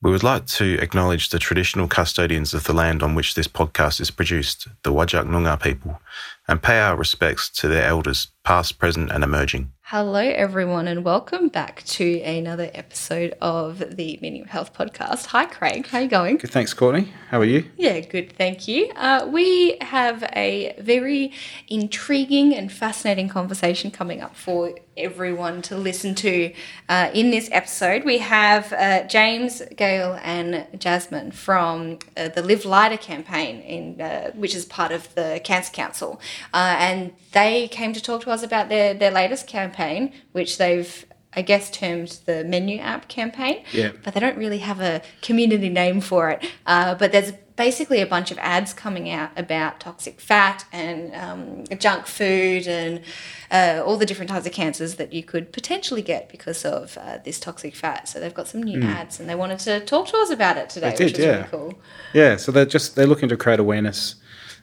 [0.00, 4.00] We would like to acknowledge the traditional custodians of the land on which this podcast
[4.00, 6.00] is produced, the Whadjuk Noongar people,
[6.46, 9.70] and pay our respects to their elders, past, present, and emerging.
[9.90, 15.26] Hello, everyone, and welcome back to another episode of the Meaning of Health podcast.
[15.26, 15.86] Hi, Craig.
[15.86, 16.36] How you going?
[16.36, 17.12] Good, thanks, Courtney.
[17.30, 17.64] How are you?
[17.76, 18.90] Yeah, good, thank you.
[18.96, 21.32] Uh, we have a very
[21.68, 26.52] intriguing and fascinating conversation coming up for everyone to listen to
[26.88, 28.04] uh, in this episode.
[28.04, 34.32] We have uh, James, Gael, and Jasmine from uh, the Live Lighter campaign, in uh,
[34.32, 36.20] which is part of the Cancer Council,
[36.52, 41.06] uh, and they came to talk to us about their their latest campaign, which they've
[41.34, 43.62] I guess termed the menu app campaign.
[43.72, 43.92] Yeah.
[44.02, 46.44] But they don't really have a community name for it.
[46.66, 51.78] Uh, but there's basically a bunch of ads coming out about toxic fat and um,
[51.78, 53.02] junk food and
[53.50, 57.18] uh, all the different types of cancers that you could potentially get because of uh,
[57.24, 58.08] this toxic fat.
[58.08, 60.70] So they've got some new ads and they wanted to talk to us about it
[60.70, 60.94] today.
[60.96, 61.30] They which is yeah.
[61.32, 61.78] really cool.
[62.14, 64.14] Yeah, so they're just they're looking to create awareness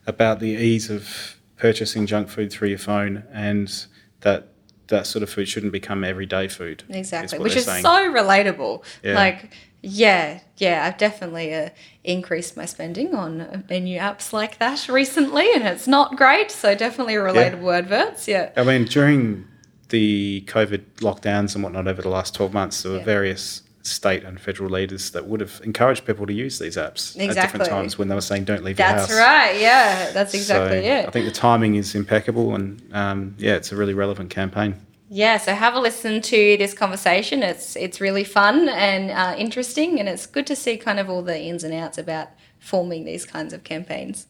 [0.07, 3.85] about the ease of purchasing junk food through your phone and
[4.21, 4.49] that
[4.87, 6.83] that sort of food shouldn't become everyday food.
[6.89, 7.81] Exactly, what which is saying.
[7.83, 8.83] so relatable.
[9.03, 9.15] Yeah.
[9.15, 11.69] Like, yeah, yeah, I've definitely uh,
[12.03, 16.51] increased my spending on menu apps like that recently, and it's not great.
[16.51, 18.27] So definitely a relatable adverts.
[18.27, 19.47] Yeah, I mean, during
[19.89, 23.03] the COVID lockdowns and whatnot over the last 12 months, there were Yeah.
[23.05, 27.35] various state and federal leaders that would have encouraged people to use these apps at
[27.35, 29.29] different times when they were saying don't leave that's your house.
[29.29, 29.61] That's right.
[29.61, 31.07] Yeah, that's exactly so it.
[31.07, 34.75] I think the timing is impeccable and um, yeah, it's a really relevant campaign.
[35.07, 37.43] Yeah, so have a listen to this conversation.
[37.43, 41.21] It's it's really fun and uh, interesting, and it's good to see kind of all
[41.21, 44.25] the ins and outs about forming these kinds of campaigns.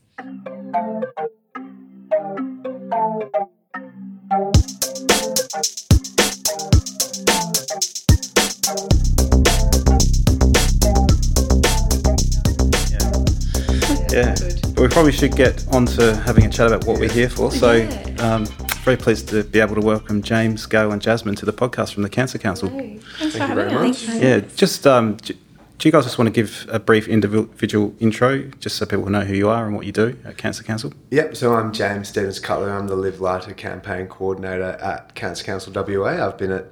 [14.11, 14.33] Yeah,
[14.73, 17.51] but we probably should get on to having a chat about what we're here for.
[17.51, 18.13] So, Yeah.
[18.19, 18.45] um,
[18.83, 22.03] very pleased to be able to welcome James, Gael, and Jasmine to the podcast from
[22.03, 22.69] the Cancer Council.
[22.69, 24.07] Thanks for having us.
[24.07, 25.35] Yeah, just um, j-
[25.77, 29.21] do you guys just want to give a brief individual intro, just so people know
[29.21, 30.93] who you are and what you do at Cancer Council?
[31.11, 32.71] Yep, so I'm James Stevens Cutler.
[32.71, 36.25] I'm the Live Lighter campaign coordinator at Cancer Council WA.
[36.25, 36.67] I've been at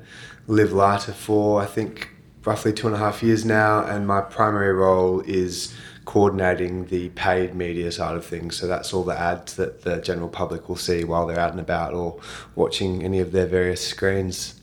[0.47, 2.09] Live Lighter for, I think,
[2.45, 5.75] roughly two and a half years now, and my primary role is
[6.05, 8.55] coordinating the paid media side of things.
[8.55, 11.59] So that's all the ads that the general public will see while they're out and
[11.59, 12.19] about or
[12.55, 14.59] watching any of their various screens.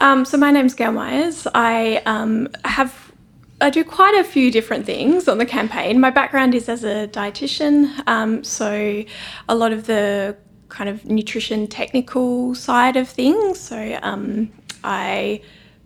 [0.00, 1.46] Um, so my name's Gael Myers.
[1.54, 3.12] I um, have
[3.60, 5.98] I do quite a few different things on the campaign.
[5.98, 9.04] My background is as a dietitian, um, so
[9.48, 10.36] a lot of the
[10.68, 13.58] kind of nutrition technical side of things.
[13.58, 14.52] So um,
[14.84, 15.40] I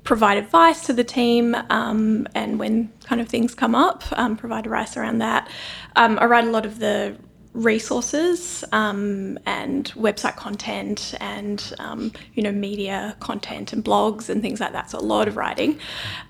[0.04, 4.66] provide advice to the team, um, and when kind of things come up, um, provide
[4.66, 5.48] advice around that.
[5.96, 7.16] Um, I write a lot of the
[7.54, 14.60] resources um, and website content and um, you know media content and blogs and things
[14.60, 14.90] like that.
[14.90, 15.78] So a lot of writing,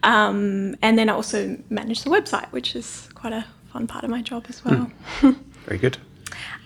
[0.03, 4.11] um, and then I also manage the website, which is quite a fun part of
[4.11, 4.91] my job as well.
[5.67, 5.99] Very good.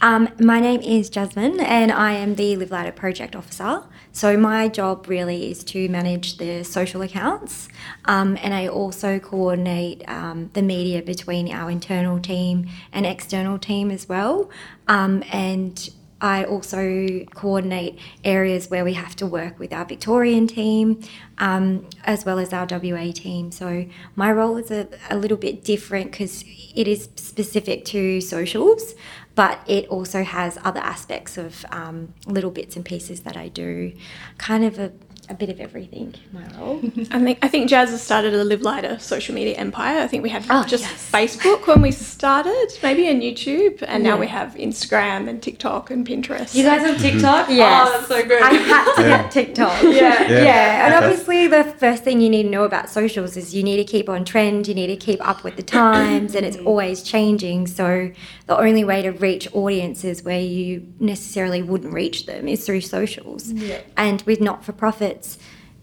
[0.03, 3.83] Um, my name is Jasmine, and I am the Live Lighter project officer.
[4.13, 7.69] So my job really is to manage the social accounts,
[8.05, 13.91] um, and I also coordinate um, the media between our internal team and external team
[13.91, 14.51] as well.
[14.87, 15.89] Um, and
[16.21, 21.03] I also coordinate areas where we have to work with our Victorian team
[21.39, 23.53] um, as well as our WA team.
[23.53, 26.43] So my role is a, a little bit different because
[26.75, 28.95] it is specific to socials,
[29.37, 33.93] but it also has other aspects of um, little bits and pieces that I do.
[34.39, 34.93] Kind of a,
[35.29, 36.81] a bit of everything, my role.
[37.11, 40.01] I think I think Jazz has started a Live Lighter social media empire.
[40.01, 41.11] I think we had Oh, just yes.
[41.13, 46.07] Facebook when we started, maybe and YouTube, and now we have Instagram and TikTok and
[46.07, 46.55] Pinterest.
[46.55, 47.03] You guys have mm-hmm.
[47.03, 47.49] TikTok?
[47.51, 47.89] Yes.
[47.89, 48.43] Oh, that's so good.
[48.43, 49.23] I had to Yeah.
[49.23, 49.83] get TikTok.
[49.83, 49.91] yeah.
[49.91, 50.43] Yeah.
[50.43, 51.05] Yeah, and Okay.
[51.07, 54.09] obviously the first thing you need to know about socials is you need to keep
[54.09, 56.67] on trend, you need to keep up with the times, and it's mm.
[56.67, 57.67] always changing.
[57.67, 58.11] So
[58.47, 63.51] the only way to reach audiences where you necessarily wouldn't reach them is through socials.
[63.53, 63.81] Yeah.
[63.97, 64.73] And with not for
[65.17, 65.39] profits,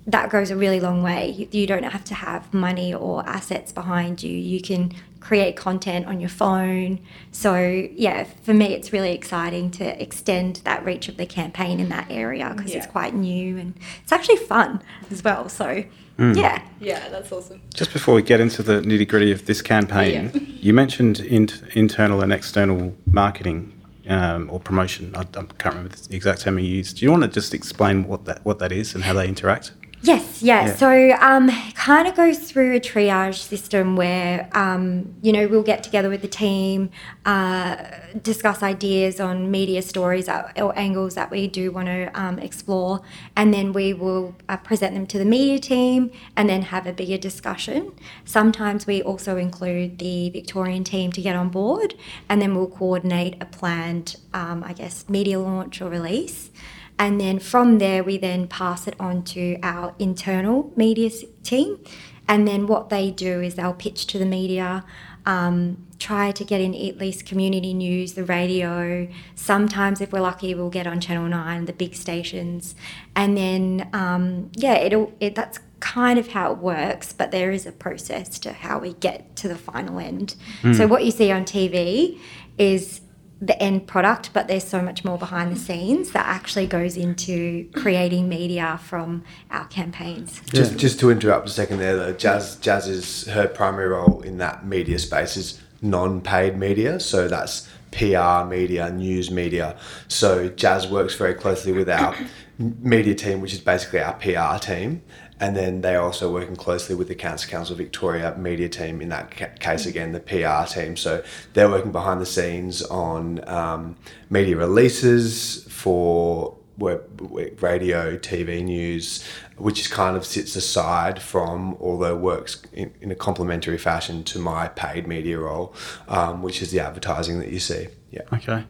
[0.05, 1.29] that goes a really long way.
[1.29, 4.35] You, you don't have to have money or assets behind you.
[4.35, 6.99] You can create content on your phone.
[7.31, 7.55] So,
[7.95, 12.07] yeah, for me, it's really exciting to extend that reach of the campaign in that
[12.09, 15.47] area because it's quite new and it's actually fun as well.
[15.47, 15.85] So,
[16.19, 16.35] mm.
[16.35, 16.61] yeah.
[16.81, 17.61] Yeah, that's awesome.
[17.73, 22.21] Just before we get into the nitty gritty of this campaign, you mentioned in, internal
[22.21, 23.71] and external marketing
[24.07, 25.15] um, or promotion.
[25.15, 26.97] I, I can't remember the exact term you used.
[26.97, 29.71] Do you want to just explain what that what that is and how they interact?
[30.03, 30.65] Yes, yeah.
[30.65, 30.75] Yeah.
[30.75, 35.81] So um, kind of goes through a triage system where um, you know we'll get
[35.81, 36.89] together with the team,
[37.25, 37.77] uh,
[38.21, 43.01] discuss ideas on media stories or angles that we do want to um, explore,
[43.37, 46.91] and then we will uh, present them to the media team, and then have a
[46.91, 47.93] bigger discussion.
[48.25, 51.95] Sometimes we also include the Victorian team to get on board,
[52.27, 56.51] and then we'll coordinate a planned, um, I guess, media launch or release.
[56.99, 61.09] And then from there, we then pass it on to our internal media
[61.43, 61.79] team.
[62.27, 64.85] And then what they do is they'll pitch to the media,
[65.25, 69.07] um, try to get in at least community news, the radio.
[69.35, 72.75] Sometimes, if we're lucky, we'll get on Channel 9, the big stations.
[73.15, 77.65] And then, um, yeah, it'll, it, that's kind of how it works, but there is
[77.65, 80.35] a process to how we get to the final end.
[80.73, 82.19] So, what you see on TV
[82.57, 83.01] is
[83.45, 87.69] the end product, but there's so much more behind the scenes that actually goes into
[87.73, 90.41] creating media from our campaigns.
[90.53, 94.37] Just, just to interrupt a second there, though, Jazz, Jazz is her primary role in
[94.37, 99.77] that media space is non-paid media, so that's PR media, news media.
[100.07, 102.15] So Jazz works very closely with our
[102.57, 105.03] media team, which is basically our PR team,
[105.43, 109.01] and then they're also working closely with the Cancer Council Victoria media team.
[109.01, 110.95] In that ca- case, again, the PR team.
[110.95, 113.97] So they're working behind the scenes on um,
[114.29, 119.21] media releases for web, web- radio, TV news,
[119.57, 124.69] which kind of sits aside from, although works in, in a complementary fashion to my
[124.69, 125.75] paid media role,
[126.07, 127.89] um, which is the advertising that you see.
[128.11, 128.21] Yeah.
[128.31, 128.63] Okay.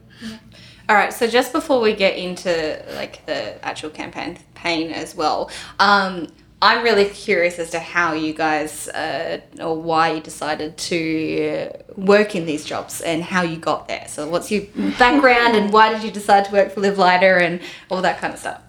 [0.88, 5.50] All right, so just before we get into like the actual campaign campaign as well,
[5.78, 6.28] um,
[6.64, 11.92] I'm really curious as to how you guys uh, or why you decided to uh,
[11.94, 14.08] work in these jobs and how you got there.
[14.08, 14.62] So, what's your
[14.98, 18.32] background and why did you decide to work for Live Lighter and all that kind
[18.32, 18.62] of stuff?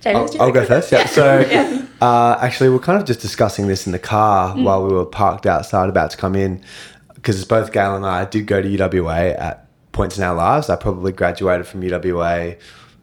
[0.00, 0.90] James, I'll, I'll go first.
[0.90, 1.04] Yeah.
[1.04, 5.04] So, uh, actually, we're kind of just discussing this in the car while we were
[5.04, 6.64] parked outside, about to come in,
[7.14, 10.70] because both Gael and I did go to UWA at points in our lives.
[10.70, 12.58] I probably graduated from UWA.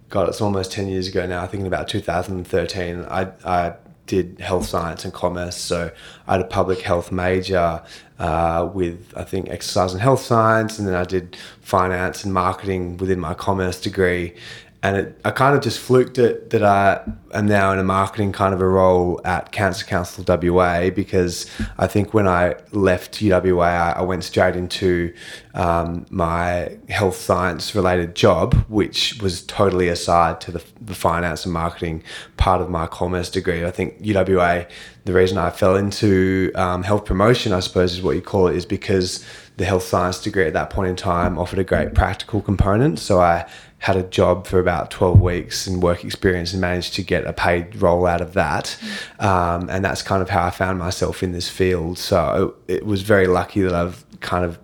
[0.10, 1.44] God, it's almost ten years ago now.
[1.44, 3.06] I think in about 2013.
[3.06, 3.75] I I
[4.06, 5.92] did health science and commerce, so
[6.28, 7.82] I had a public health major
[8.20, 12.98] uh, with I think exercise and health science, and then I did finance and marketing
[12.98, 14.36] within my commerce degree
[14.83, 17.01] and it, I kind of just fluked it that I
[17.33, 21.88] am now in a marketing kind of a role at Cancer Council WA because I
[21.88, 25.13] think when I left UWA, I, went straight into
[25.53, 31.53] um, my health science related job, which was totally aside to the, the finance and
[31.53, 32.03] marketing
[32.35, 33.63] part of my commerce degree.
[33.63, 34.69] I think UWA,
[35.06, 38.57] the reason I fell into um, health promotion, I suppose is what you call it,
[38.57, 39.25] is because
[39.56, 43.00] the health science degree at that point in time offered a great practical component.
[43.00, 43.47] So I
[43.83, 47.33] had a job for about 12 weeks and work experience and managed to get a
[47.33, 48.77] paid role out of that.
[49.19, 51.97] Um, and that's kind of how I found myself in this field.
[51.97, 54.57] So it was very lucky that I've kind of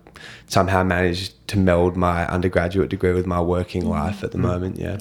[0.46, 4.78] somehow managed to meld my undergraduate degree with my working life at the moment.
[4.78, 4.98] Yeah.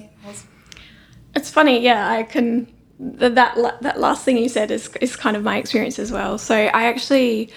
[1.34, 2.10] It's funny, yeah.
[2.10, 2.68] I can
[3.00, 6.38] that that last thing you said is is kind of my experience as well.
[6.38, 7.54] So I actually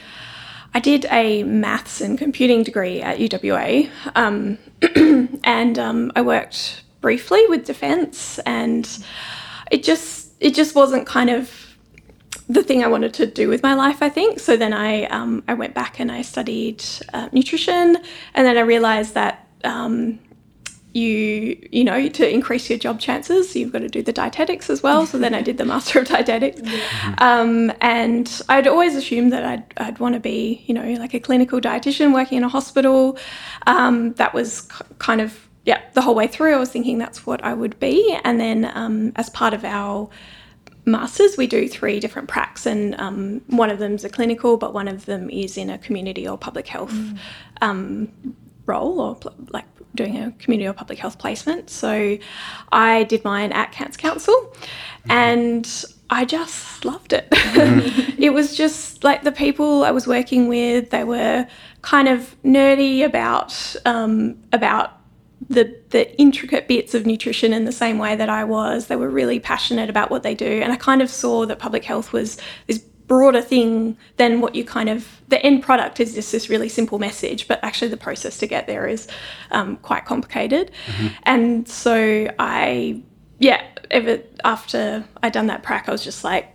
[0.74, 4.58] I did a maths and computing degree at UWA, um,
[5.44, 8.88] and um, I worked briefly with defence, and
[9.70, 11.50] it just it just wasn't kind of
[12.48, 14.40] the thing I wanted to do with my life, I think.
[14.40, 17.98] So then I um, I went back and I studied uh, nutrition,
[18.34, 20.18] and then I realised that um,
[20.94, 24.82] you you know to increase your job chances, you've got to do the dietetics as
[24.82, 25.06] well.
[25.06, 26.60] So then I did the master of dietetics,
[27.18, 31.20] um, and I'd always assumed that I'd I'd want to be you know like a
[31.20, 33.18] clinical dietitian working in a hospital.
[33.66, 36.54] Um, that was k- kind of yeah the whole way through.
[36.54, 40.08] I was thinking that's what I would be, and then um, as part of our
[40.84, 44.88] masters, we do three different pracs, and um, one of them's a clinical, but one
[44.88, 46.94] of them is in a community or public health
[47.60, 48.12] um,
[48.66, 49.18] role, or
[49.50, 51.70] like doing a community or public health placement.
[51.70, 52.18] So
[52.70, 54.54] I did mine at Cancer Council,
[55.08, 55.68] and
[56.10, 57.28] I just loved it.
[58.18, 61.46] it was just like the people I was working with; they were
[61.82, 64.98] kind of nerdy about um, about
[65.48, 68.86] the the intricate bits of nutrition in the same way that I was.
[68.86, 71.84] They were really passionate about what they do, and I kind of saw that public
[71.84, 76.32] health was this broader thing than what you kind of the end product is just
[76.32, 79.06] this really simple message, but actually the process to get there is
[79.50, 80.70] um, quite complicated.
[81.24, 83.02] And so I,
[83.38, 86.46] yeah, ever after I'd done that prac, I was just like,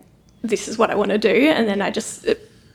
[0.42, 2.34] this is what I want to do, and then I just uh,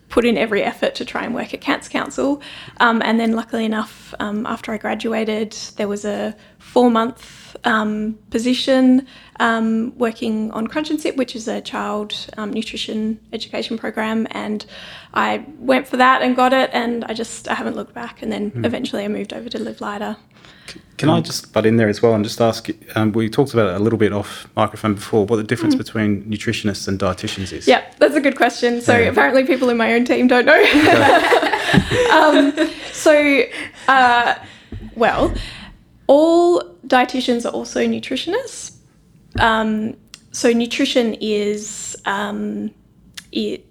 [0.08, 2.40] put in every effort to try and work at Cancer Council.
[2.78, 8.18] Um, and then, luckily enough, um, after I graduated, there was a four month um,
[8.30, 9.06] position
[9.40, 14.26] um, working on Crunch and Sip, which is a child um, nutrition education program.
[14.30, 14.64] And
[15.14, 18.23] I went for that and got it, and I just I haven't looked back.
[18.23, 20.16] And then eventually I moved over to Live Lighter.
[20.97, 22.68] Can I just butt in there as well and just ask?
[22.94, 25.26] Um, we talked about it a little bit off microphone before.
[25.26, 27.66] What the difference between nutritionists and dietitians is?
[27.66, 28.80] Yeah, that's a good question.
[28.80, 29.09] So Yeah.
[29.09, 30.62] apparently, people in my own team don't know.
[32.12, 33.42] um, so,
[33.88, 34.35] uh,
[34.94, 35.35] well,
[36.06, 38.76] all dietitians are also nutritionists.
[39.38, 39.96] Um,
[40.32, 42.70] so nutrition is um,
[43.32, 43.66] it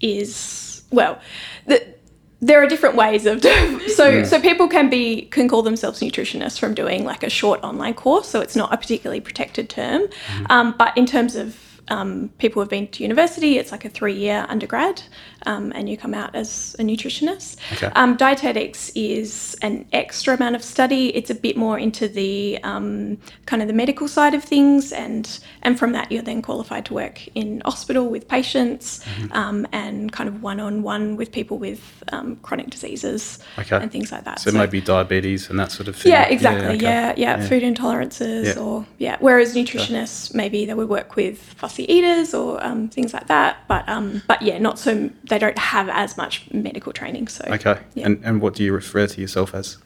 [0.00, 1.20] is well,
[1.66, 1.94] the,
[2.40, 3.42] there are different ways of
[3.88, 7.94] so so people can be can call themselves nutritionists from doing like a short online
[7.94, 8.28] course.
[8.28, 10.02] So it's not a particularly protected term,
[10.48, 11.56] um, but in terms of
[11.88, 15.02] um, people who have been to university, it's like a three year undergrad,
[15.46, 17.56] um, and you come out as a nutritionist.
[17.72, 17.90] Okay.
[17.94, 21.14] Um, dietetics is an extra amount of study.
[21.16, 25.38] It's a bit more into the um, kind of the medical side of things, and
[25.62, 29.32] and from that you're then qualified to work in hospital with patients, Mm-hmm.
[29.32, 31.80] um, and kind of one on one with people with
[32.12, 33.76] um, chronic diseases Okay.
[33.76, 34.40] and things like that.
[34.40, 36.12] So, maybe diabetes and that sort of thing.
[36.12, 36.66] Yeah, exactly.
[36.76, 36.82] okay.
[36.82, 38.62] Yeah, yeah, food intolerances Yeah.
[38.62, 39.16] or yeah.
[39.20, 43.58] Whereas nutritionists, maybe they would work with fussy eaters or um, things like that.
[43.68, 45.10] But um, but yeah, not so.
[45.30, 47.28] They don't have as much medical training.
[47.28, 47.76] So Okay.
[47.94, 48.06] Yeah.
[48.06, 49.78] And and what do you refer to yourself as?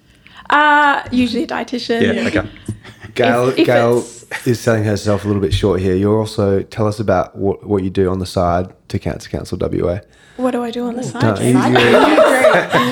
[0.50, 2.00] uh, usually a dietitian.
[2.02, 2.26] Yeah.
[2.28, 2.48] Okay.
[3.14, 4.04] Gael, If- if Gael
[4.44, 5.94] is selling herself a little bit short here.
[5.94, 9.56] You're also tell us about what, what you do on the side to Cancer Council
[9.60, 10.00] WA.
[10.36, 11.22] What do I do on the side?
[11.22, 11.36] Don't-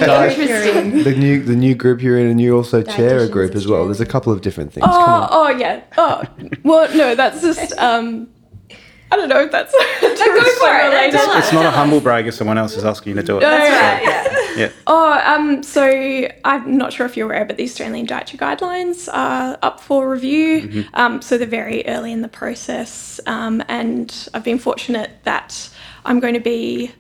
[0.01, 0.39] Jess?
[0.39, 1.03] Interesting.
[1.03, 3.85] the new the new group you're in, and you also chair a group as well.
[3.87, 4.87] There's a couple of different things.
[4.87, 5.29] Come Oh, on.
[5.33, 5.83] oh yeah.
[5.99, 6.23] Oh,
[6.63, 7.77] well, no, that's just.
[7.79, 8.29] Um,
[9.13, 9.73] I don't know if that's.
[10.01, 11.13] Go for it.
[11.13, 11.37] Tell.
[11.37, 13.41] It's not a humble brag if someone else is asking you to do it.
[13.41, 14.33] That's right, yeah.
[14.57, 14.73] Yeah.
[14.87, 19.59] Oh, um, so I'm not sure if you're aware, but the Australian Dietary Guidelines are
[19.61, 20.87] up for review.
[20.95, 25.69] Um, so they're very early in the process, um, and I've been fortunate that
[26.07, 26.93] I'm going to be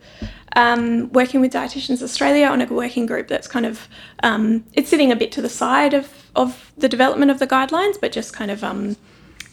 [0.55, 3.89] um, working with Dietitians Australia on a working group that's kind of
[4.23, 7.99] um, it's sitting a bit to the side of of the development of the guidelines,
[7.99, 8.63] but just kind of.
[8.63, 8.97] Um,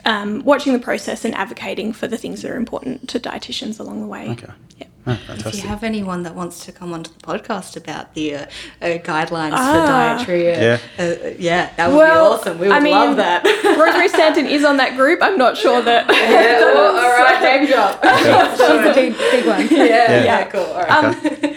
[0.06, 4.02] um, watching the process and advocating for the things that are important to dietitians along
[4.02, 4.30] the way.
[4.30, 4.48] Okay.
[4.78, 4.86] Yeah.
[5.08, 8.46] Oh, If you have anyone that wants to come onto the podcast about the uh,
[8.82, 10.18] uh, guidelines Ah.
[10.20, 10.78] for dietary, uh, Yeah.
[11.00, 12.60] uh, yeah, that would Well, be awesome.
[12.60, 13.44] We would I mean, love that.
[13.78, 15.20] Rosemary Stanton is on that group.
[15.24, 16.06] I'm not sure that.
[16.10, 18.04] yeah, well, all right, name drop.
[18.58, 19.68] She's a big, big one.
[19.72, 20.44] yeah, yeah, Yeah.
[20.46, 20.62] cool.
[20.62, 20.92] All right.
[20.92, 21.56] Um,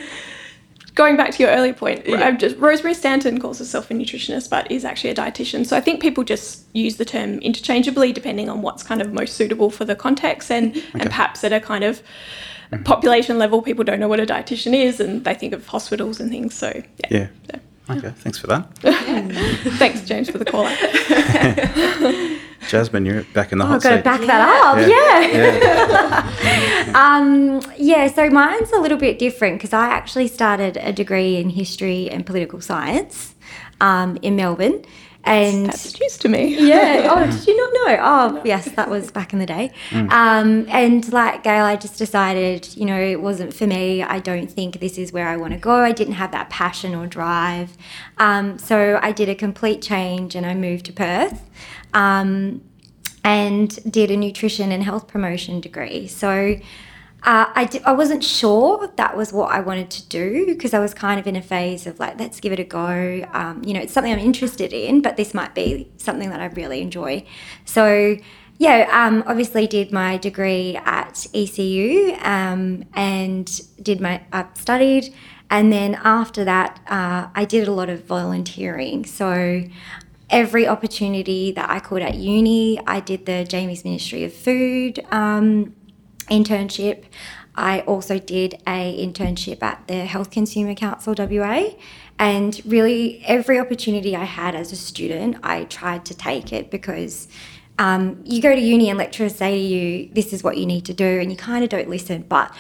[0.95, 4.71] going back to your earlier point, I'm just, Rosemary Stanton calls herself a nutritionist, but
[4.71, 5.67] is actually a dietitian.
[5.67, 9.35] So I think people just use the term interchangeably depending on what's kind of most
[9.35, 12.03] suitable for the context, and and perhaps at a kind of
[12.71, 12.83] mm-hmm.
[12.83, 16.31] population level, people don't know what a dietitian is, and they think of hospitals and
[16.31, 16.55] things.
[16.55, 17.07] So yeah.
[17.11, 17.29] Yeah.
[17.51, 18.11] So, Okay.
[18.11, 18.73] Thanks for that.
[19.79, 20.65] thanks, James, for the call.
[22.69, 24.05] Jasmine, you're back in the hot I've got to seat.
[24.05, 24.79] back that up.
[24.89, 26.33] Yeah.
[26.93, 26.95] Yeah.
[26.95, 31.51] um, yeah, so mine's a little bit different because I actually started a degree in
[31.51, 33.35] history and political science
[33.81, 34.85] um, in Melbourne.
[35.25, 36.57] And That's news to me.
[36.69, 37.01] yeah.
[37.13, 37.99] Oh, did you not know?
[38.03, 39.71] Oh, yes, that was back in the day.
[39.93, 44.03] Um, and like Gael, I just decided, you know, it wasn't for me.
[44.03, 45.75] I don't think this is where I want to go.
[45.77, 47.77] I didn't have that passion or drive.
[48.19, 51.49] Um, so I did a complete change and I moved to Perth.
[51.95, 52.63] Um,
[53.25, 56.09] and did a nutrition and health promotion degree.
[56.09, 56.57] So
[57.25, 57.47] uh,
[57.85, 61.27] I, wasn't sure that was what I wanted to do because I was kind of
[61.29, 63.25] in a phase of like, let's give it a go.
[63.33, 66.47] Um, you know, it's something I'm interested in, but this might be something that I
[66.47, 67.25] really enjoy.
[67.65, 68.17] So,
[68.59, 75.15] yeah, um, obviously did my degree at ECU um, and did my uh, studied,
[75.49, 79.05] and then after that, uh, I did a lot of volunteering.
[79.05, 79.65] So
[80.33, 82.81] every opportunity that I could at uni.
[82.87, 85.77] I did the Jamie's Ministry of Food um,
[86.31, 87.05] internship.
[87.55, 91.75] I also did a internship at the Health Consumer Council WA.
[92.19, 97.29] And really, every opportunity I had as a student, I tried to take it because
[97.79, 100.87] um, you go to uni and lecturers say to you, this is what you need
[100.87, 102.23] to do, and you kind of don't listen.
[102.23, 102.55] But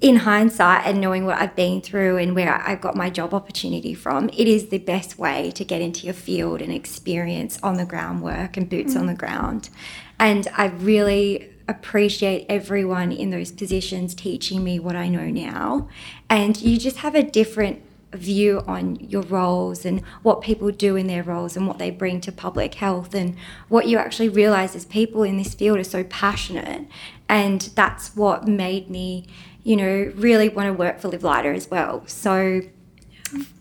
[0.00, 3.94] in hindsight and knowing what I've been through and where I got my job opportunity
[3.94, 7.86] from, it is the best way to get into your field and experience on the
[7.86, 9.18] ground work and boots on the mm.
[9.18, 9.70] ground.
[10.18, 15.88] And I really appreciate everyone in those positions teaching me what I know now.
[16.28, 21.06] And you just have a different view on your roles and what people do in
[21.06, 23.36] their roles and what they bring to public health and
[23.68, 26.86] what you actually realize is people in this field are so passionate
[27.28, 29.26] and that's what made me
[29.66, 32.06] you know really want to work for live lighter as well.
[32.06, 32.62] So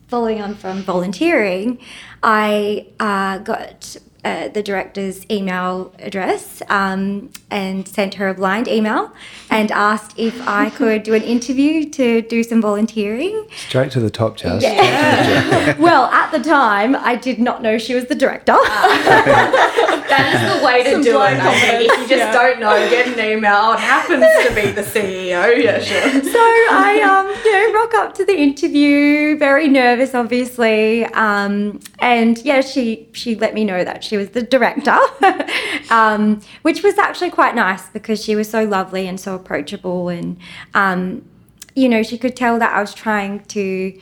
[0.07, 1.79] following on from volunteering
[2.21, 9.13] i uh, got uh, the director's email address um, and sent her a blind email
[9.51, 13.48] and asked if I could do an interview to do some volunteering.
[13.55, 14.63] Straight to the top, Jazz.
[15.77, 18.58] well, at the time, I did not know she was the director.
[20.08, 21.13] That is the way to Some do it.
[21.13, 21.91] blind I think.
[21.91, 22.32] If you just yeah.
[22.32, 23.74] don't know, get an email.
[23.74, 25.62] It happens to be the CEO.
[25.62, 26.24] Yeah, sure.
[26.24, 32.38] so I, um, you know, rock up to the interview, very nervous, obviously, um, and
[32.46, 34.98] yeah, she she let me know that she was the director,
[35.89, 40.38] um, which was actually quite nice because she was so lovely and so approachable, and
[40.74, 41.24] um,
[41.75, 44.00] you know, she could tell that I was trying to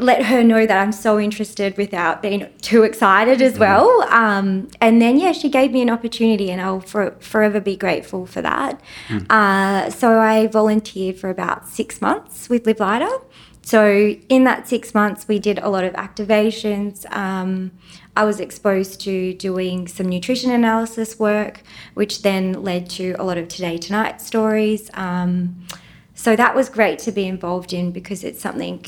[0.00, 4.02] let her know that I'm so interested without being too excited as well.
[4.04, 8.26] Um, and then, yeah, she gave me an opportunity, and I'll for, forever be grateful
[8.26, 8.80] for that.
[9.28, 13.18] Uh, so I volunteered for about six months with Live Lighter.
[13.62, 17.10] So in that six months, we did a lot of activations.
[17.14, 17.72] Um,
[18.16, 21.62] I was exposed to doing some nutrition analysis work,
[21.94, 24.90] which then led to a lot of Today Tonight stories.
[24.94, 25.66] Um,
[26.14, 28.84] so that was great to be involved in because it's something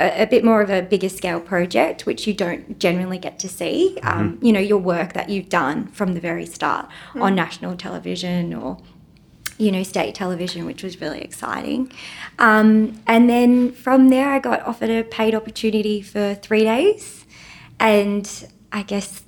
[0.00, 3.48] a, a bit more of a bigger scale project, which you don't generally get to
[3.48, 3.98] see.
[4.02, 8.54] Um, you know, your work that you've done from the very start on national television
[8.54, 8.78] or
[9.58, 11.92] you know, state television, which was really exciting.
[12.38, 17.26] Um, and then from there, I got offered a paid opportunity for three days,
[17.80, 19.22] and I guess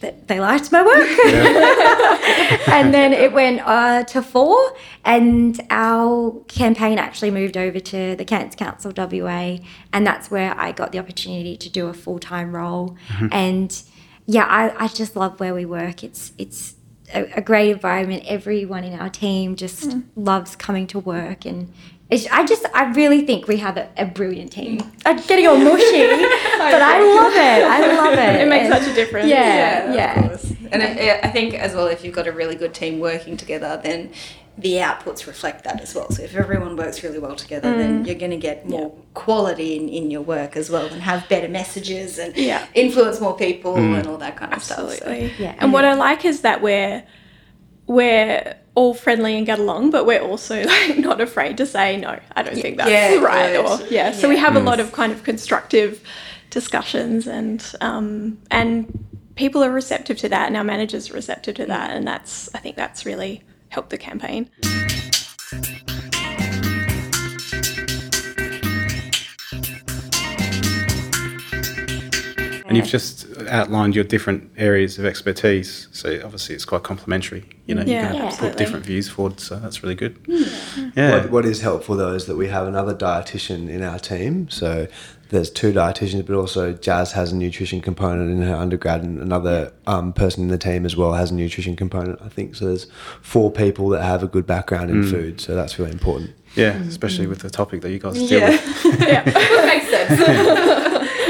[0.00, 1.08] that they liked my work.
[2.68, 8.24] and then it went uh, to four, and our campaign actually moved over to the
[8.24, 9.58] Cancer Council WA,
[9.92, 12.96] and that's where I got the opportunity to do a full time role.
[13.32, 13.82] And
[14.26, 16.04] yeah, I, I just love where we work.
[16.04, 16.74] It's it's
[17.14, 18.24] a, a great environment.
[18.26, 21.72] Everyone in our team just loves coming to work and.
[22.10, 24.80] It's, I just, I really think we have a, a brilliant team.
[25.04, 27.64] I'm getting all mushy, but I love it.
[27.64, 28.40] I love it.
[28.40, 29.28] It makes And- such a difference.
[29.28, 30.18] Yeah, yeah.
[30.20, 30.52] Of course.
[30.72, 33.78] And I, I think as well, if you've got a really good team working together,
[33.82, 34.10] then
[34.56, 36.10] the outputs reflect that as well.
[36.10, 37.76] So if everyone works really well together, Mm.
[37.78, 41.28] then you're going to get more quality in, in your work as well, and have
[41.28, 42.66] better messages and Yeah.
[42.74, 43.98] influence more people mm.
[43.98, 44.78] and all that kind of stuff.
[44.78, 44.84] So.
[44.86, 45.32] Absolutely.
[45.38, 45.54] Yeah.
[45.58, 47.04] And what I like is that we're
[47.86, 52.16] we're all friendly and get along, but we're also like not afraid to say no.
[52.36, 53.56] I don't think that's yeah, right.
[53.56, 54.12] Or yeah.
[54.12, 54.42] So we Yeah.
[54.42, 56.00] have a lot of kind of constructive
[56.50, 58.86] discussions, and um, and
[59.34, 62.58] people are receptive to that, and our managers are receptive to that, and that's I
[62.58, 64.48] think that's really helped the campaign.
[72.68, 75.88] And you've just outlined your different areas of expertise.
[75.90, 77.44] So obviously it's quite complementary.
[77.66, 78.48] You know, Yeah, you can absolutely.
[78.50, 79.40] put different views forward.
[79.40, 80.18] So that's really good.
[80.94, 81.12] Yeah.
[81.22, 84.48] What, what is helpful though is that we have another dietitian in our team.
[84.50, 84.86] So
[85.30, 89.72] there's two dietitians, but also Jazz has a nutrition component in her undergrad, and another
[89.86, 92.18] um, person in the team as well has a nutrition component.
[92.22, 92.64] I think so.
[92.66, 92.86] There's
[93.20, 96.30] four people that have a good background in food, so that's really important.
[96.54, 99.00] Yeah, especially with the topic that you guys deal Yeah, with.
[99.06, 100.84] yeah, makes sense.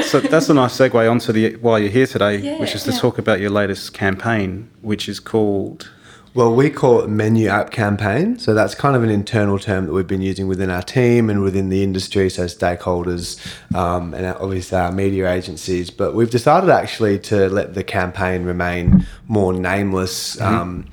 [0.08, 2.98] So that's a nice segue onto the why you're here today, which is to Yeah.
[2.98, 5.90] talk about your latest campaign, which is called
[6.34, 8.38] Well, we call it menu app campaign.
[8.38, 11.42] So that's kind of an internal term that we've been using within our team and
[11.42, 13.38] within the industry, so stakeholders
[13.74, 15.90] um, and obviously our media agencies.
[15.90, 20.40] But we've decided actually to let the campaign remain more nameless.
[20.40, 20.84] Um,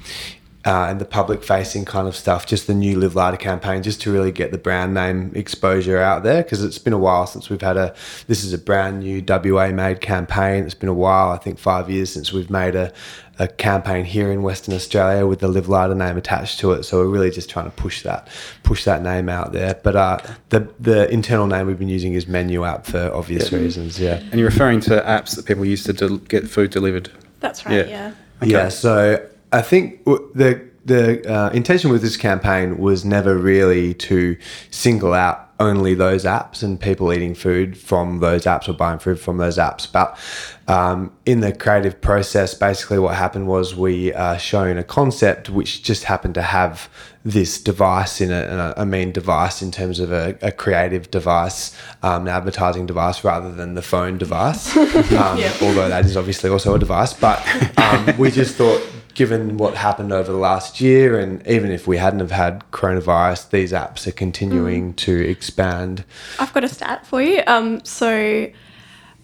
[0.65, 4.01] uh, and the public facing kind of stuff, just the new Live Lighter campaign, just
[4.01, 7.49] to really get the brand name exposure out there because it's been a while since
[7.49, 7.93] we've had a.
[8.28, 10.63] This is a brand new WA made campaign.
[10.63, 12.91] It's been a while, I think five years since we've made a,
[13.38, 16.84] a campaign here in Western Australia with the Live Lighter name attached to it.
[16.84, 18.28] So we're really just trying to push that
[18.63, 19.80] push that name out there.
[19.84, 20.17] But uh,
[20.49, 23.99] the the internal name we've been using is Menu App for obvious reasons.
[23.99, 24.15] Yeah.
[24.15, 27.12] and you're referring to apps that people use to del- get food delivered.
[27.39, 27.88] That's right.
[27.88, 27.88] Yeah.
[27.88, 28.13] Yeah.
[28.41, 34.38] Yeah, so I think the the uh, intention with this campaign was never really to
[34.69, 39.19] single out only those apps and people eating food from those apps or buying food
[39.19, 39.89] from those apps.
[39.89, 40.19] But
[40.67, 45.81] um, in the creative process, basically what happened was we uh, shown a concept which
[45.81, 46.89] just happened to have
[47.23, 51.10] this device in it, and I I mean device in terms of a, a creative
[51.10, 54.75] device, um, an advertising device rather than the phone device.
[55.15, 57.41] Um, Although that is obviously also a device, but
[57.77, 58.81] um, we just thought,
[59.15, 63.49] given what happened over the last year, and even if we hadn't have had coronavirus,
[63.49, 66.04] these apps are continuing to expand.
[66.38, 67.41] I've got a stat for you.
[67.47, 68.51] Um, so,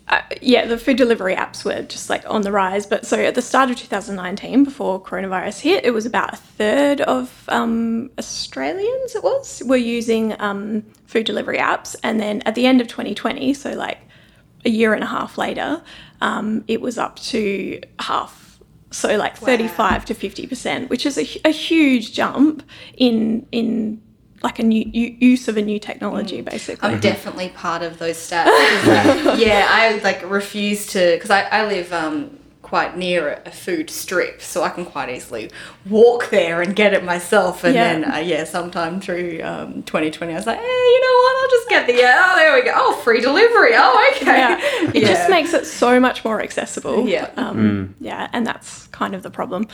[0.07, 2.85] uh, yeah, the food delivery apps were just like on the rise.
[2.85, 7.01] But so at the start of 2019, before coronavirus hit, it was about a third
[7.01, 11.97] of um, Australians, it was, were using um, food delivery apps.
[12.01, 13.99] And then at the end of 2020, so like
[14.63, 15.81] a year and a half later,
[16.21, 18.40] um, it was up to half.
[18.91, 22.63] So like 35 to 50%, which is a, a huge jump
[22.97, 24.01] in in
[24.43, 26.89] like a new u- use of a new technology, basically.
[26.89, 28.45] I'm definitely part of those stats.
[29.39, 32.37] yeah, I like refuse to because I, I live um,
[32.71, 35.51] quite near a, a food strip, so I can quite easily
[35.89, 37.65] walk there and get it myself.
[37.65, 37.83] And Yeah.
[37.99, 41.43] then uh, yeah, sometime through um, 2020, I was like, hey, you know what?
[41.43, 42.71] I'll just get the oh there we go.
[42.73, 43.71] Oh, free delivery.
[43.75, 44.37] Oh, okay.
[44.39, 44.57] yeah,
[44.89, 45.07] it Yeah.
[45.09, 47.09] just makes it so much more accessible.
[47.09, 47.29] Yeah.
[47.35, 49.67] um, yeah, and that's kind of the problem.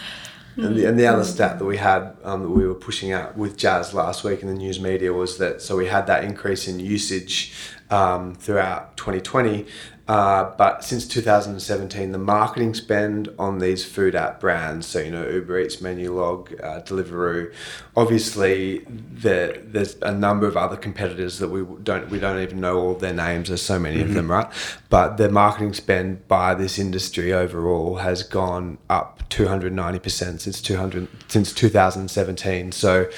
[0.55, 3.37] And the, and the other stat that we had um, that we were pushing out
[3.37, 6.67] with Jazz last week in the news media was that so we had that increase
[6.67, 7.53] in usage
[7.91, 9.67] um, throughout 2020.
[10.07, 15.27] Uh, but since 2017, the marketing spend on these food app brands, so you know
[15.27, 17.53] Uber Eats, Menulog, uh, Deliveroo,
[17.95, 22.79] obviously there, there's a number of other competitors that we don't we don't even know
[22.79, 23.49] all their names.
[23.49, 24.47] There's so many of them, right?
[24.89, 31.09] But the marketing spend by this industry overall has gone up 290 percent since 200
[31.27, 32.71] since 2017.
[32.71, 33.09] So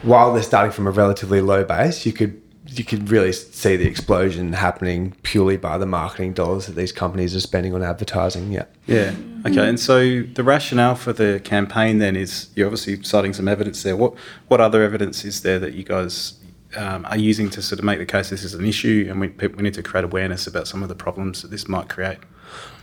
[0.00, 3.86] while they're starting from a relatively low base, you could you could really see the
[3.86, 8.52] explosion happening purely by the marketing dollars that these companies are spending on advertising.
[8.52, 8.64] Yeah.
[8.86, 9.14] Yeah.
[9.46, 9.68] Okay.
[9.68, 13.96] And so the rationale for the campaign then is you're obviously citing some evidence there.
[13.96, 14.14] What
[14.48, 16.37] what other evidence is there that you guys
[16.76, 19.28] um, are using to sort of make the case this is an issue and we,
[19.28, 22.18] we need to create awareness about some of the problems that this might create?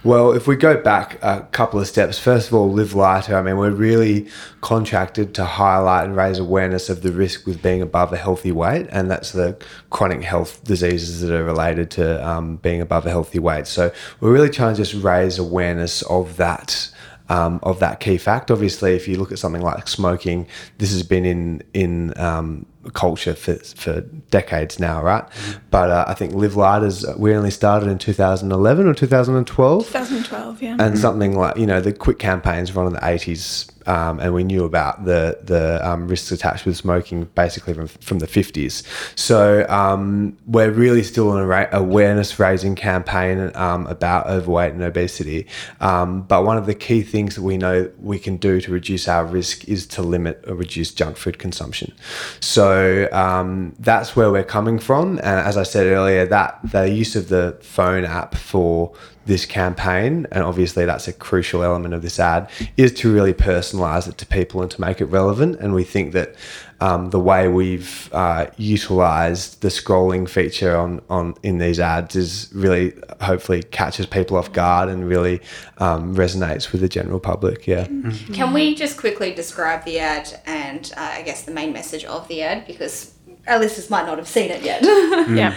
[0.04, 3.36] Well, if we go back a couple of steps, first of all, live lighter.
[3.36, 4.28] I mean, we're really
[4.62, 8.86] contracted to highlight and raise awareness of the risk with being above a healthy weight,
[8.92, 9.58] and that's the
[9.90, 13.66] chronic health diseases that are related to um, being above a healthy weight.
[13.66, 16.92] So we're really trying to just raise awareness of that.
[17.28, 20.46] Um, of that key fact, obviously, if you look at something like smoking,
[20.78, 25.26] this has been in in um, culture for, for decades now, right?
[25.72, 30.78] But uh, I think Live Lighters, we only started in 2011 or 2012 2012, yeah.
[30.80, 34.44] and something like you know the Quit campaigns run in the 80s um, and we
[34.44, 38.84] knew about the the um, risks attached with smoking basically from, from the 50s
[39.18, 44.82] so um, we're really still in a ra- awareness raising campaign um, about overweight and
[44.82, 45.48] obesity
[45.82, 49.08] um, but one of the key things that we know we can do to reduce
[49.08, 51.94] our risk is to limit or reduce junk food consumption
[52.40, 52.75] so
[53.12, 57.30] um, that's where we're coming from and as I said earlier that the use of
[57.30, 58.94] the phone app for
[59.26, 64.08] this campaign, and obviously that's a crucial element of this ad, is to really personalize
[64.08, 65.60] it to people and to make it relevant.
[65.60, 66.36] And we think that
[66.82, 72.50] um, the way we've uh, utilized the scrolling feature on, on in these ads is
[72.54, 75.42] really hopefully catches people off guard and really
[75.78, 77.66] um, resonates with the general public.
[77.68, 77.88] Yeah.
[78.34, 82.28] Can we just quickly describe the ad and uh, I guess the main message of
[82.28, 83.14] the ad because
[83.48, 84.82] our listeners might not have seen it yet.
[85.30, 85.56] Yeah,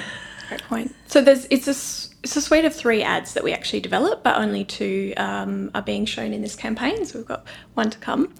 [0.49, 0.95] great point.
[1.07, 4.25] So there's it's a s- it's a suite of three ads that we actually developed,
[4.25, 7.05] but only two um, are being shown in this campaign.
[7.05, 8.35] So we've got one to come.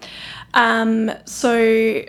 [0.53, 2.03] Um, so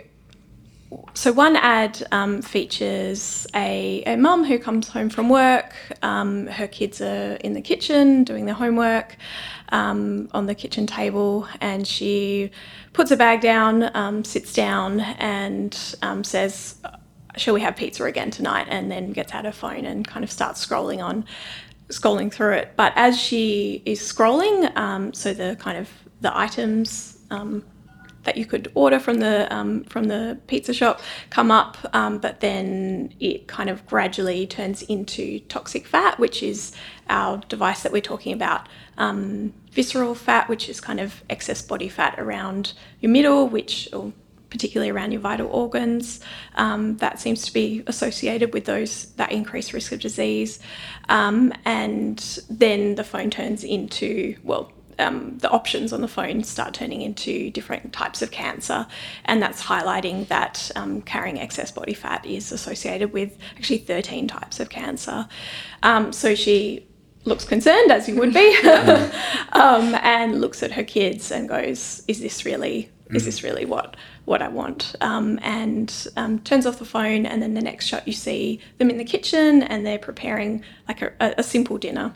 [1.13, 5.73] so one ad um, features a, a mum who comes home from work.
[6.01, 9.15] Um, her kids are in the kitchen doing their homework
[9.69, 12.51] um, on the kitchen table, and she
[12.93, 16.75] puts a bag down, um, sits down, and um, says,
[17.37, 20.31] "Shall we have pizza again tonight?" And then gets out her phone and kind of
[20.31, 21.25] starts scrolling on,
[21.89, 22.73] scrolling through it.
[22.75, 27.17] But as she is scrolling, um, so the kind of the items.
[27.29, 27.63] Um,
[28.23, 32.39] that you could order from the um, from the pizza shop come up, um, but
[32.39, 36.73] then it kind of gradually turns into toxic fat, which is
[37.09, 38.67] our device that we're talking about.
[38.97, 44.13] Um, visceral fat, which is kind of excess body fat around your middle, which or
[44.49, 46.19] particularly around your vital organs,
[46.55, 50.59] um, that seems to be associated with those that increased risk of disease,
[51.09, 56.73] um, and then the phone turns into well um, the options on the phone start
[56.73, 58.87] turning into different types of cancer,
[59.25, 64.59] and that's highlighting that um, carrying excess body fat is associated with actually 13 types
[64.59, 65.27] of cancer.
[65.83, 66.87] Um, so she
[67.25, 68.57] looks concerned, as you would be,
[69.53, 72.89] um, and looks at her kids and goes, "Is this really?
[73.09, 77.41] Is this really what what I want?" Um, and um, turns off the phone, and
[77.41, 81.13] then the next shot you see them in the kitchen and they're preparing like a,
[81.19, 82.13] a simple dinner.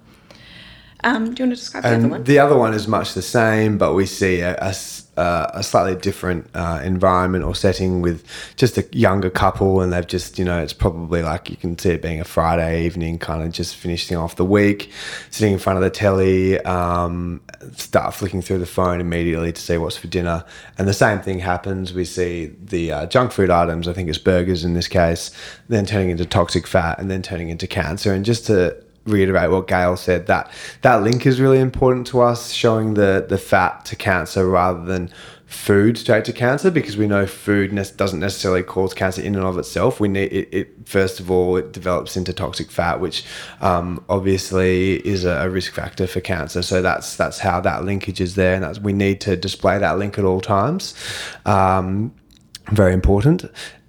[1.05, 2.23] Um, do you want to describe the other And one?
[2.23, 4.73] the other one is much the same, but we see a, a
[5.17, 8.25] uh, a slightly different uh, environment or setting with
[8.57, 11.91] just a younger couple, and they've just, you know, it's probably like you can see
[11.91, 14.91] it being a Friday evening, kind of just finishing off the week,
[15.29, 17.41] sitting in front of the telly, um,
[17.75, 20.43] start flicking through the phone immediately to see what's for dinner.
[20.77, 21.93] And the same thing happens.
[21.93, 25.31] We see the uh, junk food items, I think it's burgers in this case,
[25.69, 28.13] then turning into toxic fat and then turning into cancer.
[28.13, 32.51] And just to reiterate what Gael said that that link is really important to us,
[32.51, 35.11] showing the the fat to cancer rather than
[35.45, 39.43] food straight to cancer because we know food ne- doesn't necessarily cause cancer in and
[39.43, 39.99] of itself.
[39.99, 43.23] We need it, it first of all it develops into toxic fat, which
[43.61, 46.61] um, obviously is a, a, risk factor for cancer.
[46.61, 49.97] So that's that's how that linkage is there, and that's we need to display that
[49.97, 50.95] link at all times.
[51.45, 52.13] Um,
[52.71, 53.45] very important.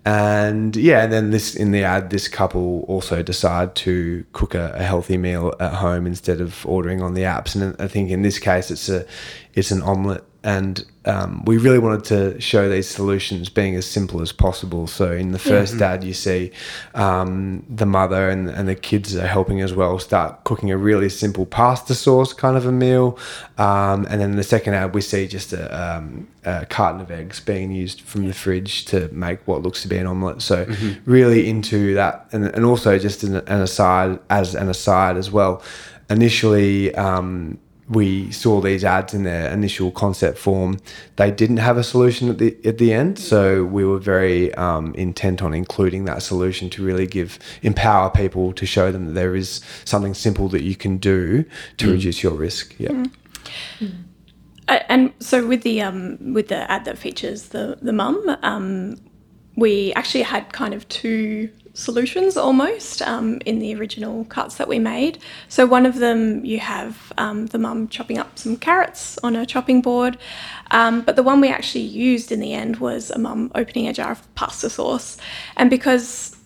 [0.07, 4.73] And yeah, and then this in the ad, this couple also decide to cook a,
[4.77, 7.61] a, healthy meal at home instead of ordering on the apps.
[7.61, 9.05] And I think in this case, it's a
[9.55, 14.23] it's an omelette and um, we really wanted to show these solutions being as simple
[14.23, 14.87] as possible.
[14.87, 15.95] So in the first yeah.
[15.95, 16.53] ad, you see
[16.95, 21.09] um, the mother and, and the kids are helping as well start cooking a really
[21.09, 23.19] simple pasta sauce kind of a meal,
[23.59, 27.41] um, and then the second ad, we see just a, um, a, carton of eggs
[27.41, 30.43] being used from the fridge to make what looks to be an omelette.
[30.43, 31.11] So mm-hmm.
[31.11, 35.61] really into that, and, and also just an, an aside as an aside as well.
[36.09, 40.81] Initially, um, we saw these ads in their initial concept form,
[41.17, 43.19] they didn't have a solution at the at the end.
[43.19, 48.53] So we were very um, intent on including that solution to really give empower people
[48.55, 51.45] to show them that there is something simple that you can do
[51.77, 51.93] to mm.
[51.93, 52.75] reduce your risk.
[52.79, 52.91] Yeah.
[52.91, 53.11] Mm.
[53.81, 54.05] Mm.
[54.89, 58.97] And so with the um, with the ad that features the the mum, um,
[59.57, 64.79] we actually had kind of two solutions almost um, in the original cuts that we
[64.79, 65.19] made.
[65.49, 69.47] So, one of them you have um, the mum chopping up some carrots on a
[69.47, 70.19] chopping board,
[70.71, 73.93] um, but the one we actually used in the end was a mum opening a
[73.93, 75.19] jar of pasta sauce.
[75.57, 76.37] And because,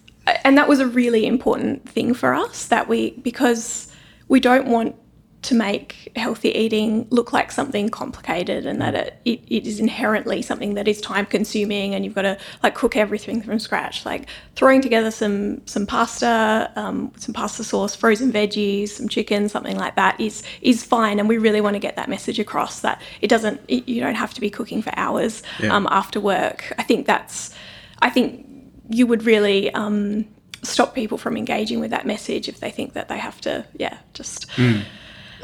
[0.45, 3.91] and that was a really important thing for us that we, because
[4.29, 4.97] we don't want
[5.43, 10.43] to make healthy eating look like something complicated and that it, it, it is inherently
[10.43, 14.05] something that is time consuming and you've got to like cook everything from scratch.
[14.05, 19.77] Like throwing together some some pasta um, some pasta sauce frozen veggies some chicken something
[19.77, 23.01] like that is is fine and we really want to get that message across that
[23.23, 25.75] it doesn't it, you don't have to be cooking for hours yeah.
[25.75, 26.73] um, after work.
[26.79, 27.55] I think that's
[28.03, 28.47] i think
[28.89, 30.27] you would really um,
[30.63, 33.99] stop people from engaging with that message if they think that they have to yeah
[34.13, 34.83] just mm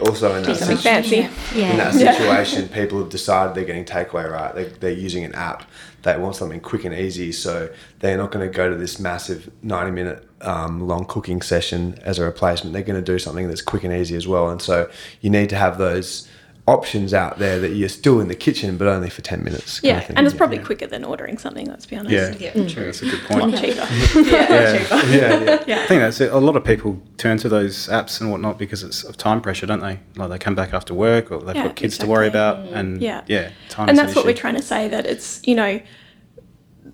[0.01, 1.17] also in that, situ- fancy.
[1.55, 1.71] Yeah.
[1.71, 4.55] in that situation, people have decided they're getting takeaway right.
[4.55, 5.65] They, they're using an app.
[6.03, 9.51] They want something quick and easy, so they're not going to go to this massive
[9.63, 12.73] ninety minute um, long cooking session as a replacement.
[12.73, 14.49] They're going to do something that's quick and easy as well.
[14.49, 14.89] And so
[15.21, 16.29] you need to have those
[16.69, 19.81] options out there that you're still in the kitchen, but only for 10 minutes.
[19.85, 20.65] Yeah, and it's probably yeah.
[20.65, 22.13] quicker than ordering something, let's be honest.
[22.13, 22.53] Yeah, yeah.
[22.53, 22.69] Mm.
[22.69, 23.57] True, that's a good point.
[23.61, 23.87] cheaper.
[24.21, 24.79] yeah, yeah.
[24.79, 25.07] Cheaper.
[25.07, 25.83] yeah, yeah.
[25.83, 26.33] I think that's it.
[26.33, 29.67] A lot of people turn to those apps and whatnot because it's of time pressure,
[29.67, 30.01] don't they?
[30.17, 32.07] Like they come back after work or they've got kids exactly.
[32.07, 32.59] to worry about.
[32.59, 32.73] Mm.
[32.75, 34.29] And yeah, yeah time And that's what issue.
[34.29, 35.81] we're trying to say that it's, you know,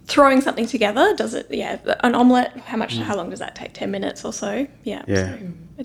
[0.07, 3.03] throwing something together does it yeah an omelette how much mm.
[3.03, 5.39] how long does that take 10 minutes or so yeah, yeah.
[5.39, 5.39] So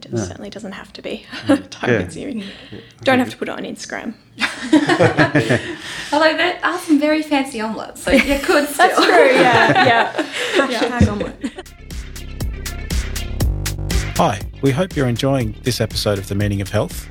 [0.05, 0.23] it yeah.
[0.23, 1.25] certainly doesn't have to be
[1.69, 1.99] time yeah.
[2.01, 2.43] consuming
[3.03, 4.13] don't have to put it on instagram
[6.13, 10.13] although there are some very fancy omelettes so you could still that's true yeah yeah
[10.55, 11.09] hashtag yeah.
[11.09, 11.73] omelette
[14.17, 17.07] hi we hope you're enjoying this episode of the meaning of health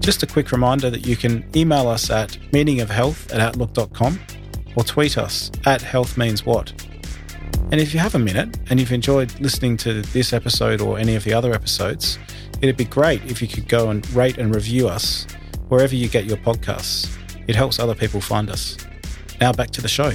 [0.00, 4.18] just a quick reminder that you can email us at meaningofhealth at outlook.com
[4.76, 6.72] or tweet us at Health Means What.
[7.72, 11.14] And if you have a minute and you've enjoyed listening to this episode or any
[11.14, 12.18] of the other episodes,
[12.60, 15.26] it'd be great if you could go and rate and review us
[15.68, 17.16] wherever you get your podcasts.
[17.46, 18.76] It helps other people find us.
[19.40, 20.12] Now back to the show.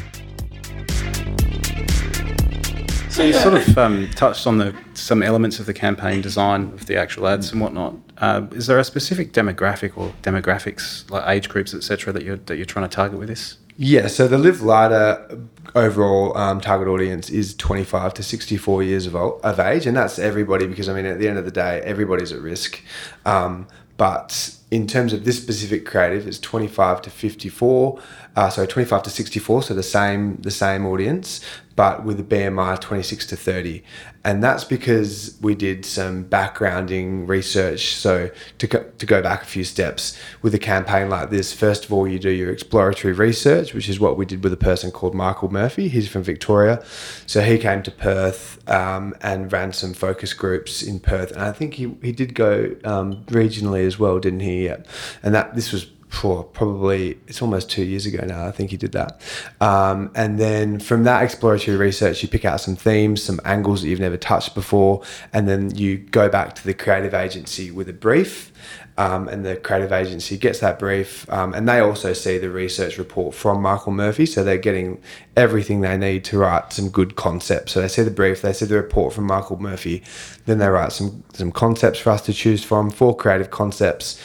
[3.09, 6.85] So you sort of um, touched on the some elements of the campaign design of
[6.85, 7.95] the actual ads and whatnot.
[8.17, 12.57] Uh, is there a specific demographic or demographics, like age groups, etc., that you're that
[12.57, 13.57] you're trying to target with this?
[13.77, 15.39] Yeah, so the Live Lighter
[15.75, 20.65] overall um, target audience is 25 to 64 years of, of age, and that's everybody
[20.65, 22.81] because I mean, at the end of the day, everybody's at risk.
[23.25, 27.99] Um, but in terms of this specific creative, it's 25 to 54,
[28.35, 31.41] uh, so 25 to 64, so the same the same audience,
[31.75, 33.83] but with a BMI 26 to 30.
[34.23, 37.95] And that's because we did some backgrounding research.
[37.95, 41.85] So, to go, to go back a few steps with a campaign like this, first
[41.85, 44.91] of all, you do your exploratory research, which is what we did with a person
[44.91, 45.89] called Michael Murphy.
[45.89, 46.83] He's from Victoria.
[47.27, 51.31] So, he came to Perth um, and ran some focus groups in Perth.
[51.31, 54.65] And I think he, he did go um, regionally as well, didn't he?
[54.65, 54.77] Yeah.
[55.21, 55.85] And that this was
[56.15, 58.47] probably it's almost two years ago now.
[58.47, 59.21] I think he did that,
[59.61, 63.89] um, and then from that exploratory research, you pick out some themes, some angles that
[63.89, 67.93] you've never touched before, and then you go back to the creative agency with a
[67.93, 68.51] brief.
[68.97, 72.97] Um, and the creative agency gets that brief, um, and they also see the research
[72.97, 75.01] report from Michael Murphy, so they're getting
[75.35, 77.73] everything they need to write some good concepts.
[77.73, 80.01] So they see the brief, they see the report from Michael Murphy,
[80.45, 84.17] then they write some some concepts for us to choose from, four creative concepts.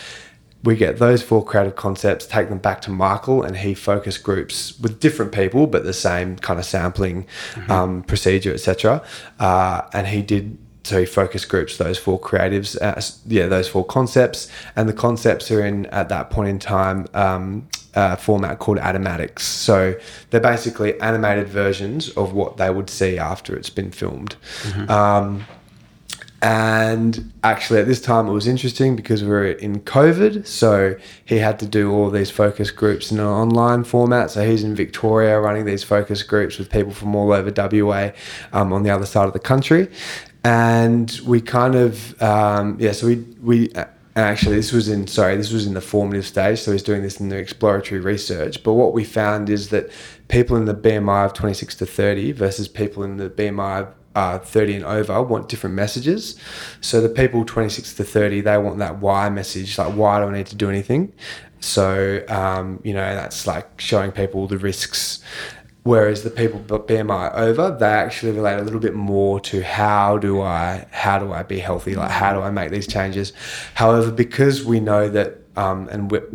[0.62, 4.78] We get those four creative concepts, take them back to Michael, and he focus groups
[4.78, 7.26] with different people, but the same kind of sampling
[7.68, 9.02] um, procedure, etc.
[9.38, 13.84] Uh, and he did so he focus groups those four creatives uh, yeah those four
[13.84, 14.50] concepts.
[14.76, 19.40] And the concepts are in at that point in time um, a format called animatics
[19.40, 19.94] so
[20.30, 24.36] they're basically animated versions of what they would see after it's been filmed.
[24.88, 25.44] Um,
[26.42, 30.46] and actually, at this time, it was interesting because we were in COVID.
[30.46, 34.30] So he had to do all these focus groups in an online format.
[34.30, 38.12] So he's in Victoria running these focus groups with people from all over WA
[38.54, 39.90] um, on the other side of the country.
[40.42, 43.84] And we kind of, um, yeah, so we, we, uh,
[44.16, 47.20] actually this was in sorry this was in the formative stage so he's doing this
[47.20, 49.88] in the exploratory research but what we found is that
[50.26, 54.38] people in the bmi of 26 to 30 versus people in the bmi of uh,
[54.38, 56.36] 30 and over want different messages
[56.80, 60.32] so the people 26 to 30 they want that why message like why do i
[60.32, 61.12] need to do anything
[61.62, 65.22] so um, you know that's like showing people the risks
[65.82, 70.42] Whereas the people BMI over, they actually relate a little bit more to how do
[70.42, 71.94] I how do I be healthy?
[71.94, 73.32] Like how do I make these changes?
[73.74, 76.28] However, because we know that, um, and we're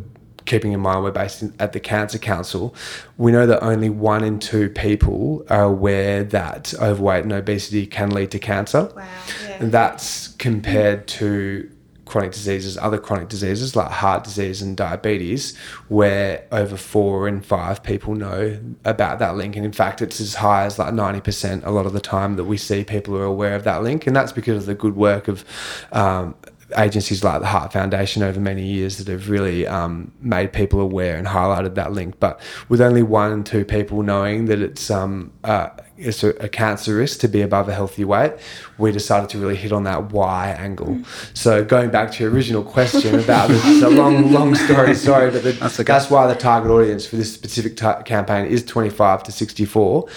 [0.46, 2.76] keeping in mind we're based in, at the Cancer Council,
[3.18, 8.12] we know that only one in two people are aware that overweight and obesity can
[8.12, 8.92] lead to cancer.
[8.96, 9.08] Wow.
[9.44, 9.64] Yeah.
[9.64, 11.70] And that's compared to
[12.06, 17.84] chronic diseases, other chronic diseases like heart disease and diabetes, where over four in five
[17.84, 19.56] people know about that link.
[19.56, 22.46] And in fact, it's as high as like 90% a lot of the time that
[22.46, 24.06] we see people are aware of that link.
[24.08, 25.44] And that's because of the good work of
[25.92, 26.36] um,
[26.78, 31.18] agencies like the Heart Foundation over many years that have really um, made people aware
[31.18, 32.20] and highlighted that link.
[32.20, 36.50] But with only one and two people knowing that it's um, uh, it's a, a
[36.50, 38.34] cancer risk to be above a healthy weight,
[38.78, 41.00] we decided to really hit on that why angle.
[41.34, 44.94] So going back to your original question about this is a long, long story.
[45.06, 48.64] Sorry, but the, That's that's, why the target audience for this specific ta campaign is
[48.66, 50.08] 25 to 64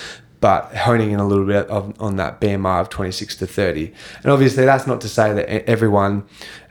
[0.40, 3.92] but honing in a little bit of, on that BMI of 26 to 30.
[4.22, 6.24] And obviously, that's not to say that everyone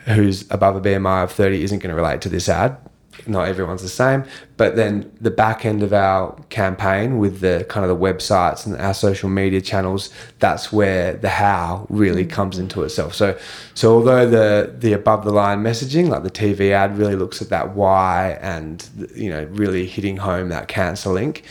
[0.06, 2.77] who's above a BMI of 30 isn't going to relate to this ad.
[3.25, 4.23] Not everyone's the same.
[4.58, 8.77] But then the back end of our campaign with the kind of the websites and
[8.77, 12.30] our social media channels, that's where the how really mm.
[12.30, 13.15] comes into itself.
[13.15, 13.38] So,
[13.73, 17.49] so although the the above the line messaging, like the TV ad, really looks at
[17.49, 21.43] that why and you know really hitting home that cancer link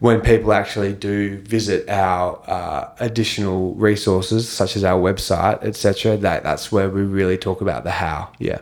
[0.00, 6.42] when people actually do visit our uh, additional resources, such as our website, etc., that
[6.42, 8.30] that's where we really talk about the how.
[8.38, 8.60] Yeah.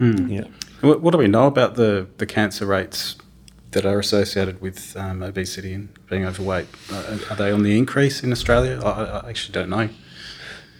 [0.00, 0.44] Yeah.
[0.80, 3.16] What, what do we know about the, the cancer rates
[3.70, 6.66] that are associated with um, obesity and being overweight?
[6.92, 8.80] Uh, are they on the increase in Australia?
[8.84, 9.88] I, I- I actually don't know.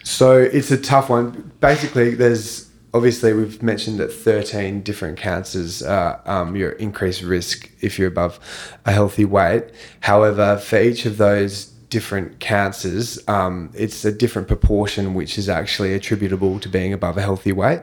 [0.03, 1.51] So it's a tough one.
[1.59, 2.66] Basically, there's
[2.97, 8.39] obviously we've mentioned that 13 different cancers are um, your increased risk if you're above
[8.85, 9.65] a healthy weight.
[9.99, 15.93] However, for each of those different cancers, um, it's a different proportion which is actually
[15.93, 17.81] attributable to being above a healthy weight.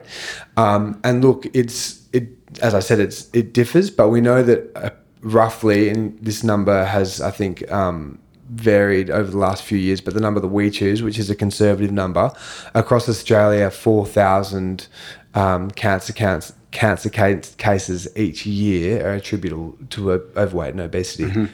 [0.57, 2.27] Um, and look, it's it
[2.61, 4.89] as I said, it's it differs, but we know that uh,
[5.21, 7.71] roughly, and this number has I think.
[7.71, 11.29] Um, varied over the last few years, but the number that we choose, which is
[11.29, 12.31] a conservative number,
[12.73, 14.87] across Australia, 4,000
[15.33, 21.49] um, cancer, cancer, cancer case, cases each year are attributable to uh, overweight and obesity.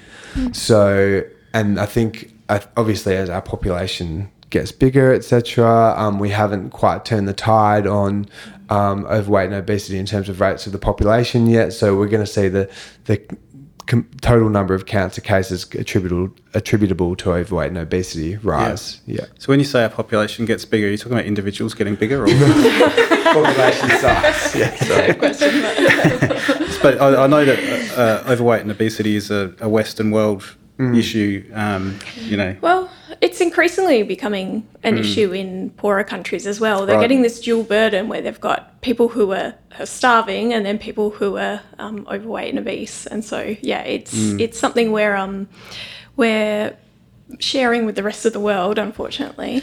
[0.53, 1.23] So,
[1.53, 7.05] and I think uh, obviously as our population gets bigger, etc., um, we haven't quite
[7.05, 8.27] turned the tide on
[8.69, 11.73] um, overweight and obesity in terms of rates of the population yet.
[11.73, 12.69] So we're going to see the
[13.05, 13.21] the
[13.91, 19.01] com- total number of cancer cases attributable attributable to overweight and obesity rise.
[19.05, 21.95] Yeah, So when you say our population gets bigger, are you talking about individuals getting
[21.95, 22.23] bigger?
[22.23, 24.55] Or, population size.
[24.55, 25.13] Yeah, sorry.
[26.81, 30.43] but I, I know that uh, overweight and obesity is a, a Western world
[30.95, 31.47] issue.
[31.53, 32.89] Um, you know, Well,
[33.21, 36.85] it's increasingly becoming an issue in poorer countries as well.
[36.85, 37.03] They're Right.
[37.03, 41.11] getting this dual burden where they've got people who are, are starving and then people
[41.11, 43.05] who are um, overweight and obese.
[43.05, 45.47] And so, yeah, it's it's something where um,
[46.15, 46.75] we're
[47.39, 49.61] sharing with the rest of the world, unfortunately.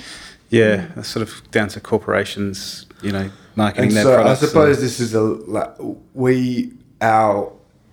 [0.50, 2.86] yeah, that's sort of down to corporations.
[3.02, 4.40] You know, marketing And their so I products.
[4.42, 5.74] and- suppose this is a like,
[6.14, 7.52] we our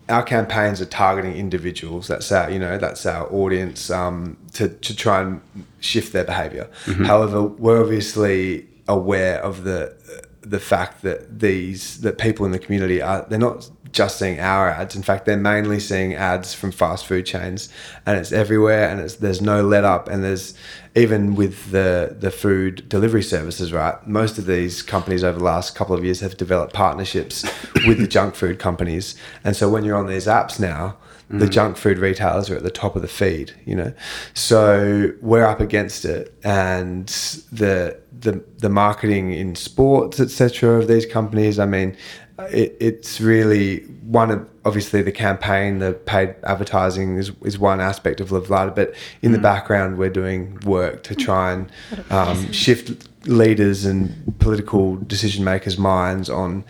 [0.10, 2.08] our campaigns are targeting individuals.
[2.08, 5.42] That's our, you know, that's our audience um, to, to try and
[5.80, 6.70] shift their behavior.
[7.06, 9.96] However, we're obviously aware of the
[10.42, 14.70] the fact that these that people in the community are they're not just seeing our
[14.70, 14.94] ads.
[14.96, 17.70] In fact, they're mainly seeing ads from fast food chains,
[18.06, 18.90] and it's everywhere.
[18.90, 20.54] And it's there's no let up, and there's
[20.96, 24.06] even with the the food delivery services, right?
[24.06, 27.44] Most of these companies over the last couple of years have developed partnerships
[27.88, 30.98] with the junk food companies, and so when you're on these apps now.
[31.28, 31.50] The mm-hmm.
[31.50, 33.94] junk food retailers are at the top of the feed, you know,
[34.36, 37.08] so we're up against it, and
[37.52, 41.58] the the the marketing in sports, etc., of these companies.
[41.58, 41.98] I mean,
[42.40, 48.20] it, it's really one of obviously the campaign, the paid advertising is, is one aspect
[48.20, 51.72] of Live Lighter, but in the background, we're doing work to try and
[52.10, 56.64] um, shift leaders and political decision makers' minds on.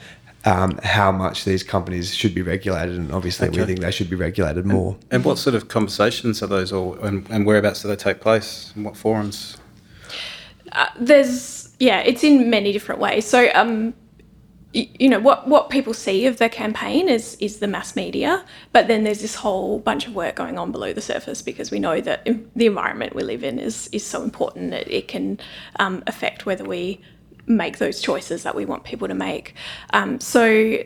[0.48, 4.16] Um, how much these companies should be regulated, and obviously we think they should be
[4.16, 4.96] regulated more.
[5.10, 8.72] And what sort of conversations are those all, and, and whereabouts do they take place?
[8.76, 9.58] and what forums?
[10.72, 13.26] Uh, there's yeah, it's in many different ways.
[13.26, 13.94] So um, y-
[14.76, 18.88] you know what what people see of the campaign is is the mass media, but
[18.88, 22.02] then there's this whole bunch of work going on below the surface because we know
[22.02, 25.40] that the environment we live in is is so important that it can
[25.80, 27.00] um, affect whether we
[27.48, 29.54] make those choices that we want people to make.
[29.94, 30.78] Um, so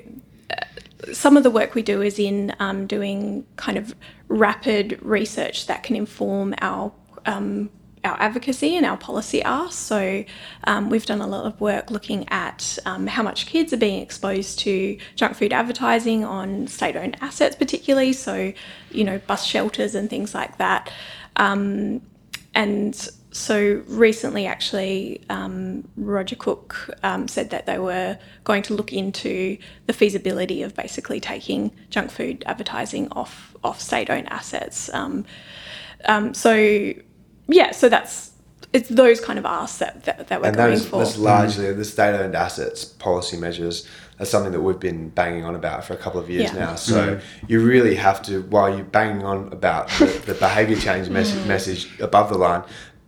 [1.12, 3.96] some of the work we do is in um, doing kind of
[4.28, 6.92] rapid research that can inform our
[7.26, 7.70] um,
[8.04, 9.76] our advocacy and our policy asks.
[9.76, 10.24] So
[10.66, 14.02] um, we've done a lot of work looking at um, how much kids are being
[14.02, 18.14] exposed to junk food advertising on state-owned assets, particularly.
[18.14, 18.54] So
[18.92, 20.92] you know bus shelters and things like that.
[21.36, 22.02] Um,
[22.56, 22.96] and
[23.32, 29.58] so recently, actually, um, Roger Cook um, said that they were going to look into
[29.86, 34.90] the feasibility of basically taking junk food advertising off off state-owned assets.
[34.94, 35.26] Um,
[36.34, 36.94] so,
[37.50, 38.32] yeah, so that's
[38.72, 41.00] it's those kind of asks that that, that we're and going is, for.
[41.04, 43.88] that's largely the state-owned assets policy measures.
[44.18, 46.60] That's something that we've been banging on about for a couple of years Yeah.
[46.66, 46.76] now.
[46.76, 51.12] So you really have to, while you're banging on about the, the behaviour change Mm.
[51.20, 52.64] message, message above the line,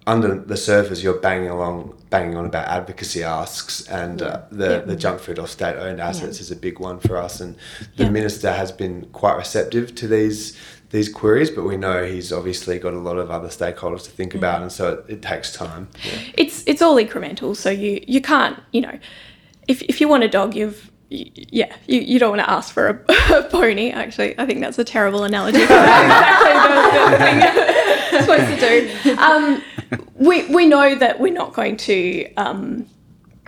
[0.08, 4.80] under the surface you're banging along, banging on about advocacy asks, and uh, the Yeah.
[4.80, 7.40] the junk food off state-owned assets is a big one for us.
[7.42, 7.56] And
[7.98, 8.10] the Yeah.
[8.10, 10.58] minister has been quite receptive to these
[10.92, 14.36] these queries, but we know he's obviously got a lot of other stakeholders to think
[14.36, 15.90] about, and so it, it takes time.
[16.04, 16.20] Yeah.
[16.38, 17.56] it's it's all incremental.
[17.56, 19.00] So you you can't you know
[19.68, 22.88] if if you want a dog, you've yeah, you, you don't want to ask for
[22.88, 23.92] a, a pony.
[23.92, 25.60] Actually, I think that's a terrible analogy.
[25.60, 29.22] but that's exactly the, the thing you're supposed to do.
[29.22, 29.64] Um,
[30.16, 32.88] we we know that we're not going to um,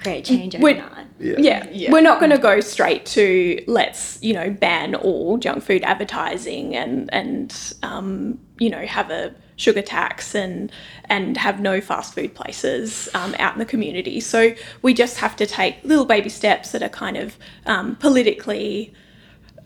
[0.03, 1.07] Create change We're- overnight.
[1.19, 1.91] yeah, Yeah.
[1.91, 6.75] we're not going to go straight to let's you know ban all junk food advertising
[6.75, 10.71] and and um, you know have a sugar tax and
[11.05, 14.19] and have no fast food places um, out in the community.
[14.19, 18.93] So we just have to take little baby steps that are kind of um, politically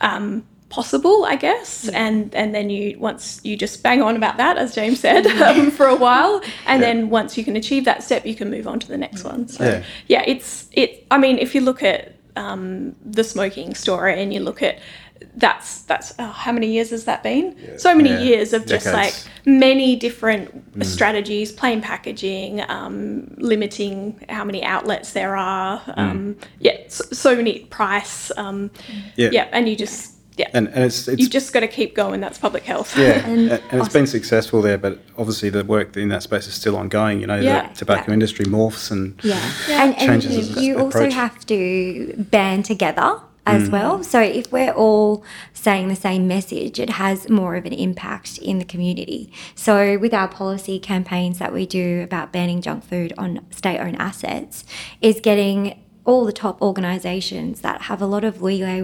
[0.02, 1.88] um, possible, I guess.
[1.90, 5.72] And and then you once you just bang on about that, as James said, um,
[5.72, 8.80] for a while, and then once you can achieve that step, you can move on
[8.80, 9.48] to the next one.
[9.48, 9.84] So Yeah.
[10.08, 11.06] yeah, it's it.
[11.12, 14.80] I mean, if you look at um, the smoking story and you look at
[15.36, 17.56] that's that's oh, how many years has that been?
[17.80, 18.20] So many Yeah.
[18.20, 19.14] years of just like
[19.46, 25.82] many different strategies, plain packaging, um, limiting how many outlets there are.
[25.96, 28.32] Um, Yeah, so, so many price.
[28.38, 28.70] Um,
[29.16, 29.30] Yeah.
[29.32, 32.22] yeah, and you just yeah, And, and it's, it's you just got to keep going.
[32.22, 32.96] That's public health.
[32.98, 36.48] Yeah, And and, and it's been successful there, but obviously the work in that space
[36.48, 37.20] is still ongoing.
[37.20, 38.14] You know, Yeah, the tobacco yeah.
[38.14, 39.42] industry morphs and Yeah.
[39.70, 43.72] And, and Changes you, as- also have to band together as mm.
[43.72, 44.04] well.
[44.04, 45.24] So if we're all
[45.54, 49.32] saying the same message, it has more of an impact in the community.
[49.56, 54.66] So with our policy campaigns that we do about banning junk food on state-owned assets,
[55.02, 58.82] is getting all the top organisations that have a lot of leeway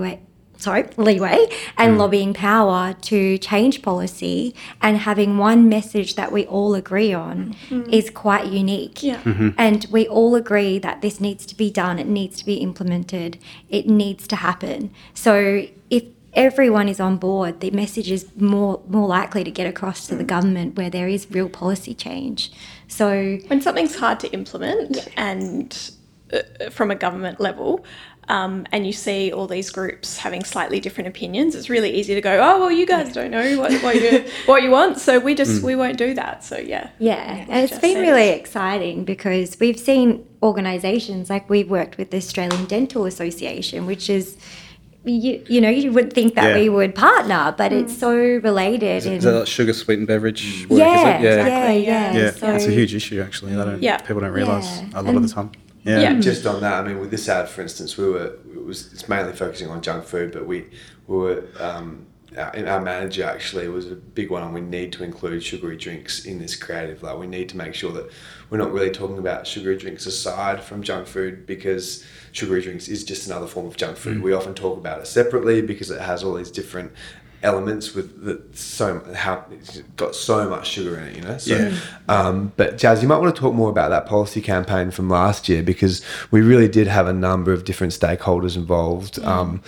[0.64, 1.48] sorry, leeway
[1.78, 1.98] and mm.
[2.00, 7.90] lobbying power to change policy and having one message that we all agree on mm-hmm.
[7.92, 9.04] is quite unique.
[9.04, 9.22] Yeah.
[9.22, 9.50] Mm-hmm.
[9.58, 13.38] And we all agree that this needs to be done, it needs to be implemented,
[13.70, 14.92] it needs to happen.
[15.14, 16.04] So if
[16.34, 20.24] everyone is on board, the message is more more likely to get across to the
[20.24, 20.28] mm.
[20.28, 22.52] government where there is real policy change.
[22.88, 25.92] So when something's hard to implement and
[26.32, 27.86] uh, from a government level
[28.30, 32.22] um, and you see all these groups having slightly different opinions it's really easy to
[32.22, 35.36] go oh well you guys don't know what, what, you, what you want so we
[35.36, 37.16] just we won't do that so yeah Yeah,
[37.50, 42.12] and it's just been says- really exciting because we've seen organisations like we've worked with
[42.12, 44.38] the Australian Dental Association, which is
[45.06, 46.60] you, you know, you would think that Yeah.
[46.62, 48.84] we would partner, but it's so related.
[49.00, 50.66] Is, and, is that like sugar sweetened beverage?
[50.70, 51.24] work, yeah, is it?
[51.26, 52.32] yeah, yeah, yeah, yeah.
[52.32, 53.52] So, it's a huge issue actually.
[53.54, 53.98] They don't, Yeah.
[53.98, 54.88] people don't realise Yeah.
[54.96, 55.52] a lot of the time.
[55.84, 56.20] Yeah, Yeah.
[56.20, 59.10] Just on that, I mean, with this ad, for instance, we were it was it's
[59.10, 60.66] mainly focusing on junk food, but we
[61.08, 62.08] we were um,
[62.38, 66.26] our, our manager actually was a big one on we need to include sugary drinks
[66.26, 67.04] in this creative.
[67.04, 68.10] Like we need to make sure that
[68.50, 73.04] we're not really talking about sugary drinks aside from junk food because sugary drinks is
[73.04, 74.22] just another form of junk food.
[74.22, 76.94] We often talk about it separately because it has all these different
[77.44, 81.38] elements with the so how it's got so much sugar in it, you know.
[81.38, 81.76] So, Yeah.
[82.10, 85.50] um, but Jazz, you might want to talk more about that policy campaign from last
[85.50, 89.20] year because we really did have a number of different stakeholders involved.
[89.24, 89.62] Um,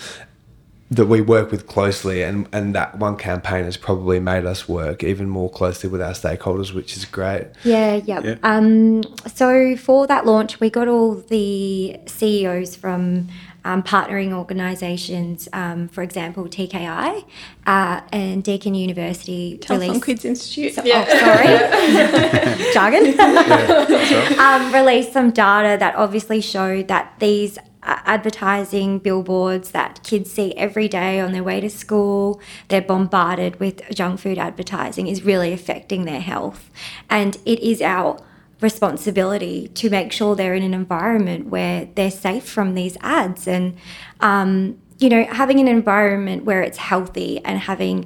[0.91, 5.03] that we work with closely, and, and that one campaign has probably made us work
[5.03, 7.47] even more closely with our stakeholders, which is great.
[7.63, 8.21] Yeah, yeah.
[8.23, 8.35] Yeah.
[8.43, 9.01] Um,
[9.33, 13.27] so for that launch, we got all the CEOs from
[13.65, 17.25] um, partnering organisations, um, for example, TKI
[17.65, 19.57] uh, and Deakin University.
[19.57, 20.73] Telethon released- Kids Institute.
[20.75, 22.71] So- Oh, sorry.
[22.73, 23.19] Jargon.
[24.39, 30.53] um, released some data that obviously showed that these uh, advertising billboards that kids see
[30.55, 32.39] every day on their way to school,
[32.69, 36.69] they're bombarded with junk food advertising, is really affecting their health.
[37.09, 38.19] And it is our
[38.61, 43.75] responsibility to make sure they're in an environment where they're safe from these ads and
[44.21, 48.05] um, you know having an environment where it's healthy and having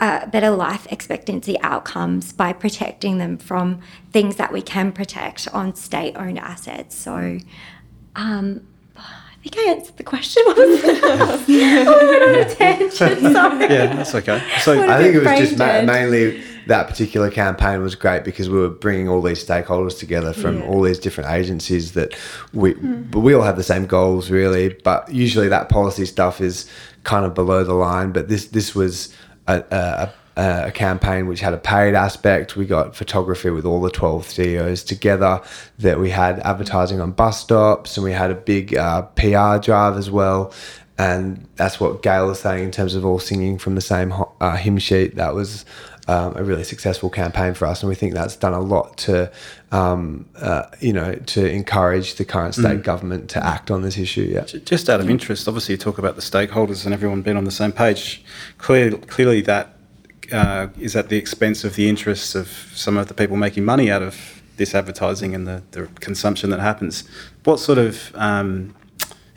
[0.00, 3.80] uh, better life expectancy outcomes by protecting them from
[4.12, 6.96] things that we can protect on state owned assets.
[6.96, 7.38] So,
[8.16, 8.66] um,
[8.96, 10.42] I think I answered the question.
[10.46, 11.04] What was it?
[11.04, 11.18] I
[11.84, 12.92] went on a tangent.
[12.92, 13.60] Sorry.
[13.62, 14.42] yeah, that's okay.
[14.60, 18.56] So I think it was just ma- mainly that particular campaign was great because we
[18.56, 20.66] were bringing all these stakeholders together from Yeah.
[20.68, 22.14] all these different agencies that
[22.52, 24.76] we, but we all have the same goals really.
[24.84, 26.70] But usually that policy stuff is
[27.02, 28.12] kind of below the line.
[28.12, 29.12] But this this was
[29.48, 29.64] a,
[30.36, 32.54] a, a, campaign which had a paid aspect.
[32.54, 35.40] We got photography with all the twelve CEOs together.
[35.80, 39.96] That we had advertising on bus stops and we had a big uh, PR drive
[39.96, 40.52] as well
[41.00, 44.56] and that's what Gael was saying in terms of all singing from the same uh,
[44.56, 45.16] hymn sheet.
[45.16, 45.64] That was
[46.10, 49.30] um, a really successful campaign for us, and we think that's done a lot to,
[49.70, 54.22] um, uh, you know, to encourage the current state government to act on this issue.
[54.22, 54.42] Yeah.
[54.42, 57.52] Just out of interest, obviously you talk about the stakeholders and everyone being on the
[57.52, 58.24] same page.
[58.58, 59.76] Clearly, clearly that
[60.32, 63.88] uh, is at the expense of the interests of some of the people making money
[63.88, 67.08] out of this advertising and the, the consumption that happens.
[67.44, 68.74] What sort of um,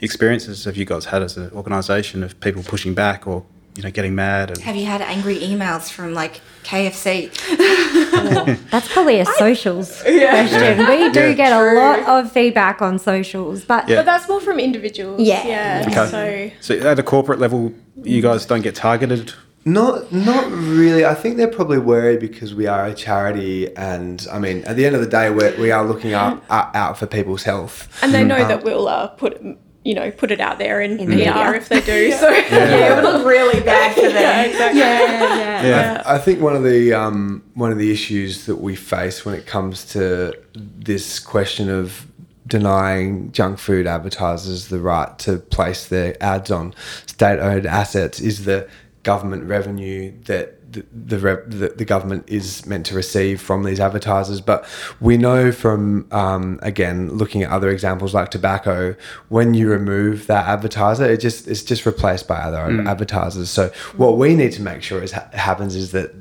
[0.00, 3.44] experiences have you guys had as an organisation of people pushing back or
[3.76, 4.50] you know getting mad?
[4.50, 7.30] And Have you had angry emails from like KFC?
[8.70, 10.78] That's probably a socials question.
[10.88, 11.32] We do Yeah.
[11.34, 13.96] get a lot of feedback on socials, but Yeah.
[13.96, 15.20] But that's more from individuals.
[15.20, 15.46] Yeah.
[15.46, 15.84] Yeah.
[15.88, 16.52] Okay.
[16.60, 17.72] So so at a corporate level,
[18.02, 19.32] you guys don't get targeted.
[19.66, 21.06] Not, not really.
[21.06, 24.84] I think they're probably worried because we are a charity, and I mean, at the
[24.84, 27.88] end of the day, we're, we are looking out, out out for people's health.
[28.02, 29.40] and they know Um, that we'll uh, put
[29.84, 31.52] you know put it out there in, In PR the media.
[31.54, 32.10] if they do.
[32.12, 34.12] So yeah, it would look really bad for them.
[34.14, 34.80] yeah, exactly.
[34.80, 35.66] yeah, yeah.
[35.66, 36.02] Yeah.
[36.04, 39.34] I, I think one of the um, one of the issues that we face when
[39.34, 42.06] it comes to this question of
[42.46, 46.74] denying junk food advertisers the right to place their ads on
[47.06, 48.68] state-owned assets is the
[49.02, 51.16] government revenue that the the,
[51.46, 54.40] the the government is meant to receive from these advertisers.
[54.40, 54.66] But
[55.00, 58.94] we know from um, again looking at other examples like tobacco,
[59.28, 62.58] when you remove that advertiser, it just it's just replaced by other
[62.88, 63.50] advertisers.
[63.50, 66.14] So what we need to make sure is ha- happens is that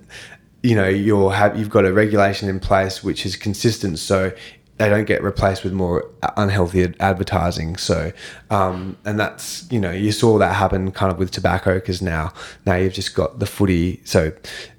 [0.63, 4.31] you know you'll have you've got a regulation in place which is consistent so
[4.77, 7.77] they don't get replaced with more unhealthy advertising.
[7.77, 8.11] So
[8.49, 12.33] um, and that's you know you saw that happen kind of with tobacco because now
[12.65, 14.01] now you've just got the footy.
[14.03, 14.31] So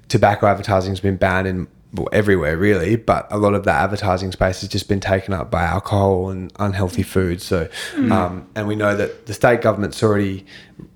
[0.07, 4.31] tobacco advertising has been banned in well, everywhere really but a lot of that advertising
[4.31, 7.67] space has just been taken up by alcohol and unhealthy food so
[8.11, 10.45] um, and we know that the state government's already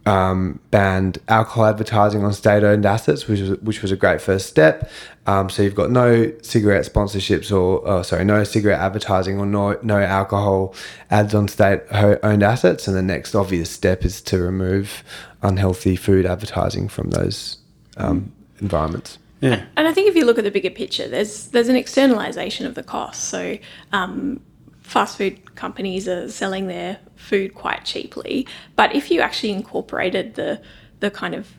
[0.06, 4.90] um, banned alcohol advertising on state-owned assets, which was which was a great first step.
[5.28, 9.78] Um, so you've got no cigarette sponsorships or oh, sorry, no cigarette advertising or no
[9.84, 10.74] no alcohol
[11.12, 15.04] ads on state-owned assets, and the next obvious step is to remove
[15.42, 17.58] unhealthy food advertising from those
[17.98, 19.20] um, environments.
[19.42, 19.66] Yeah.
[19.78, 22.76] And I think if you look at the bigger picture, there's there's an externalization of
[22.76, 23.26] the cost.
[23.26, 23.58] So
[23.92, 24.42] um,
[24.82, 30.62] fast food companies are selling their food quite cheaply, but if you actually incorporated the
[31.00, 31.54] the kind of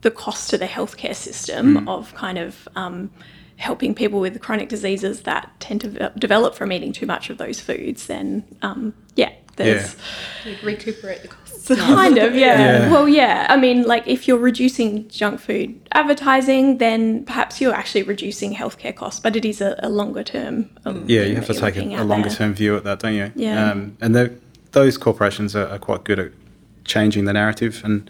[0.00, 3.10] the cost to the healthcare system of kind of um,
[3.56, 7.60] helping people with chronic diseases that tend to develop from eating too much of those
[7.60, 9.96] foods, then um, yeah, there's
[10.62, 11.66] Recuperate the costs.
[11.76, 12.60] Kind of, yeah.
[12.84, 12.90] Yeah.
[12.92, 13.46] Well, yeah.
[13.50, 18.94] I mean, like if you're reducing junk food advertising, then perhaps you're actually reducing healthcare
[18.94, 20.70] costs, but it is a, a longer term.
[20.84, 22.38] um, Yeah, you have to take a, a longer there.
[22.38, 23.32] term view at that, don't you?
[23.34, 23.70] Yeah.
[23.72, 24.38] Um, and
[24.72, 26.30] those corporations are, are quite good at
[26.84, 27.82] changing the narrative.
[27.84, 28.08] And,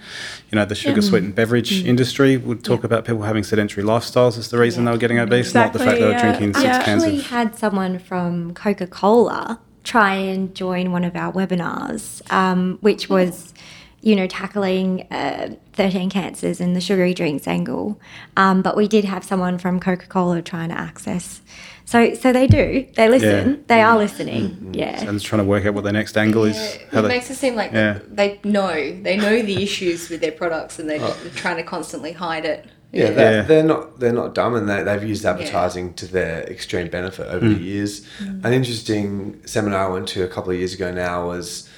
[0.51, 1.87] you know, the sugar sweetened beverage Mm.
[1.87, 5.55] industry would talk about people having sedentary lifestyles as the reason they were getting obese,
[5.55, 6.73] not the fact they were Exactly, drinking yeah.
[6.73, 7.27] six I cans actually of.
[7.29, 13.55] had someone from Coca Cola try and join one of our webinars, um, which was,
[14.03, 17.99] you know, tackling uh, 13 cancers and the sugary drinks angle.
[18.37, 21.41] Um, but we did have someone from Coca Cola trying to access.
[21.85, 22.85] So, so they do.
[22.97, 23.49] They listen.
[23.51, 23.57] Yeah.
[23.69, 24.71] They are listening.
[24.75, 25.09] Yeah.
[25.09, 26.57] And trying to work out what their next angle is.
[26.57, 28.01] Yeah, how it they- makes it seem like Yeah.
[28.09, 28.73] they know
[29.03, 32.67] they know the issues with their products and they're, they're trying to constantly hide it.
[32.97, 33.43] Yeah, they're, Yeah.
[33.43, 37.47] they're not they're not dumb, and they, they've used advertising to their extreme benefit over
[37.49, 38.07] the years.
[38.21, 41.69] An interesting seminar I went to a couple of years ago now was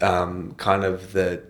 [0.00, 1.42] um, kind of the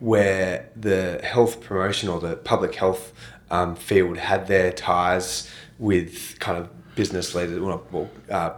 [0.00, 3.12] where the health promotion or the public health
[3.50, 8.50] um, field had their ties with kind of business leaders, well uh,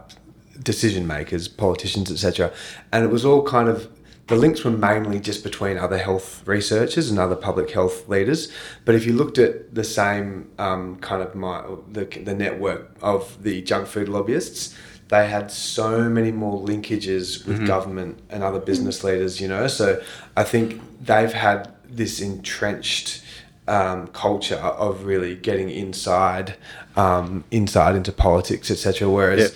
[0.61, 2.51] decision makers, politicians, etc.
[2.91, 3.89] And it was all kind of
[4.27, 8.51] the links were mainly just between other health researchers and other public health leaders.
[8.85, 13.43] But if you looked at the same um, kind of my, the, the network of
[13.43, 14.75] the junk food lobbyists,
[15.09, 19.67] they had so many more linkages with government and other business leaders, you know.
[19.67, 20.01] So
[20.37, 23.21] I think they've had this entrenched
[23.67, 26.55] um, culture of really getting inside,
[26.95, 29.09] um, inside into politics, etc.
[29.09, 29.51] Whereas Yep.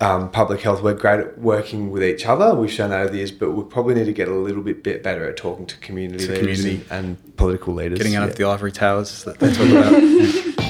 [0.00, 2.54] Um, public health, we're great at working with each other.
[2.54, 4.84] We've shown that over the years, but we probably need to get a little bit,
[4.84, 6.86] bit better at talking to community To leaders community.
[6.90, 7.98] And, and political leaders.
[7.98, 8.30] Getting out Yeah.
[8.30, 10.54] of the ivory towers that they talk about.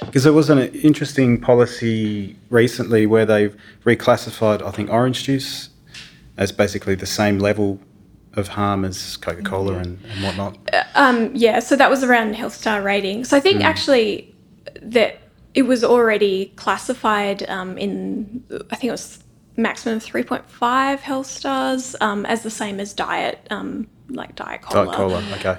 [0.00, 5.70] Because there was an interesting policy recently where they've reclassified, I think, orange juice
[6.36, 7.80] as basically the same level
[8.36, 10.58] of harm as Coca Cola and, and whatnot.
[10.94, 13.24] Um, yeah, so that was around health star rating.
[13.24, 14.34] So I think actually
[14.82, 15.18] that
[15.54, 19.22] it was already classified um, in, I think it was
[19.56, 24.86] maximum 3.5 health stars um, as the same as diet, um, like diet cola.
[24.86, 25.58] Diet Cola, okay.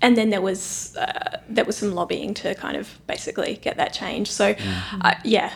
[0.00, 3.92] And then there was uh, there was some lobbying to kind of basically get that
[3.92, 4.30] changed.
[4.30, 4.54] So
[5.00, 5.52] uh, yeah,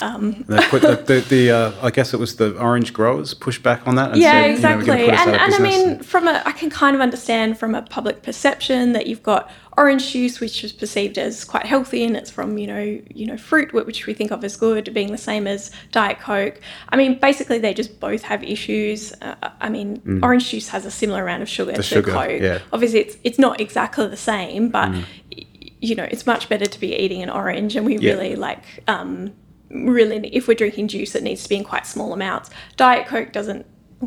[0.00, 3.86] They put the, the, the uh, I guess it was the orange growers pushed back
[3.86, 4.12] on that.
[4.12, 5.04] And yeah, said, you know, exactly.
[5.06, 7.82] put us and and I mean, from a, I can kind of understand from a
[7.82, 12.30] public perception that you've got orange juice, which is perceived as quite healthy, and it's
[12.30, 15.46] from you know you know fruit, which we think of as good, being the same
[15.46, 16.60] as diet coke.
[16.90, 19.12] I mean, basically, they just both have issues.
[19.22, 21.84] Uh, I mean, orange juice has a similar amount of sugar to Mm.
[21.84, 22.40] sugar, coke.
[22.40, 22.58] yeah.
[22.72, 24.90] Obviously, it's it's not exactly the same, but.
[24.90, 25.04] Mm.
[25.80, 28.12] You know, it's much better to be eating an orange, and we Yeah.
[28.12, 29.34] really like um,
[29.70, 33.32] really if we're drinking juice it needs to be in quite small amounts diet coke
[33.32, 33.66] doesn't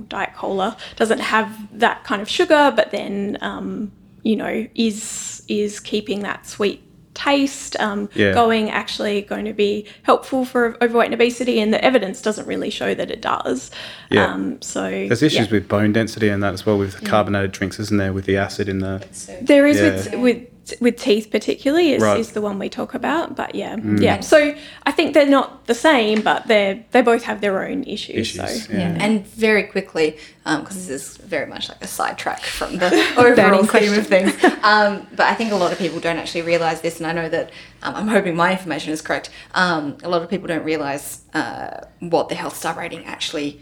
[0.10, 3.91] diet cola doesn't have that kind of sugar but then um,
[4.24, 6.84] you know is is keeping that sweet
[7.14, 8.32] taste um, Yeah.
[8.34, 12.70] going actually going to be helpful for overweight and obesity and the evidence doesn't really
[12.70, 13.72] show that it does
[14.12, 14.32] Yeah.
[14.32, 15.53] um, so There's issues yeah.
[15.53, 18.14] with bone density and that as well with carbonated drinks, isn't there?
[18.14, 19.03] With the acid in the.
[19.41, 19.84] There is Yeah.
[19.89, 20.47] with with
[20.82, 22.20] with teeth particularly is, Right.
[22.20, 24.20] is the one we talk about, but yeah, yeah.
[24.20, 24.55] So
[24.86, 28.36] I think they're not the same, but they they both have their own issues.
[28.36, 28.80] Issues, So yeah.
[28.80, 33.63] Yeah, and very quickly, because this is very much like a sidetrack from the overall
[33.63, 34.34] theme of things.
[34.63, 37.30] Um, but I think a lot of people don't actually realise this, and I know
[37.30, 37.51] that
[37.84, 39.30] um, I'm hoping my information is correct.
[39.53, 43.61] Um, a lot of people don't realise uh, what the health star rating actually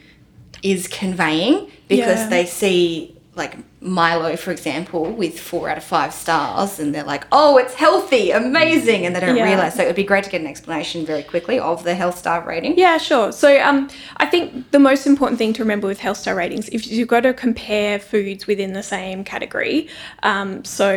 [0.64, 2.30] is conveying because Yeah.
[2.30, 7.26] they see like Milo, for example, with four out of five stars, and they're like,
[7.32, 9.44] "Oh, it's healthy, amazing," and they don't Yeah.
[9.44, 9.76] realise.
[9.76, 12.42] So it would be great to get an explanation very quickly of the health star
[12.48, 12.78] rating.
[12.78, 13.32] Yeah, sure.
[13.32, 16.88] So um, I think the most important thing to remember with health star ratings, if
[16.88, 19.88] you've got to compare foods within the same category,
[20.24, 20.94] um, so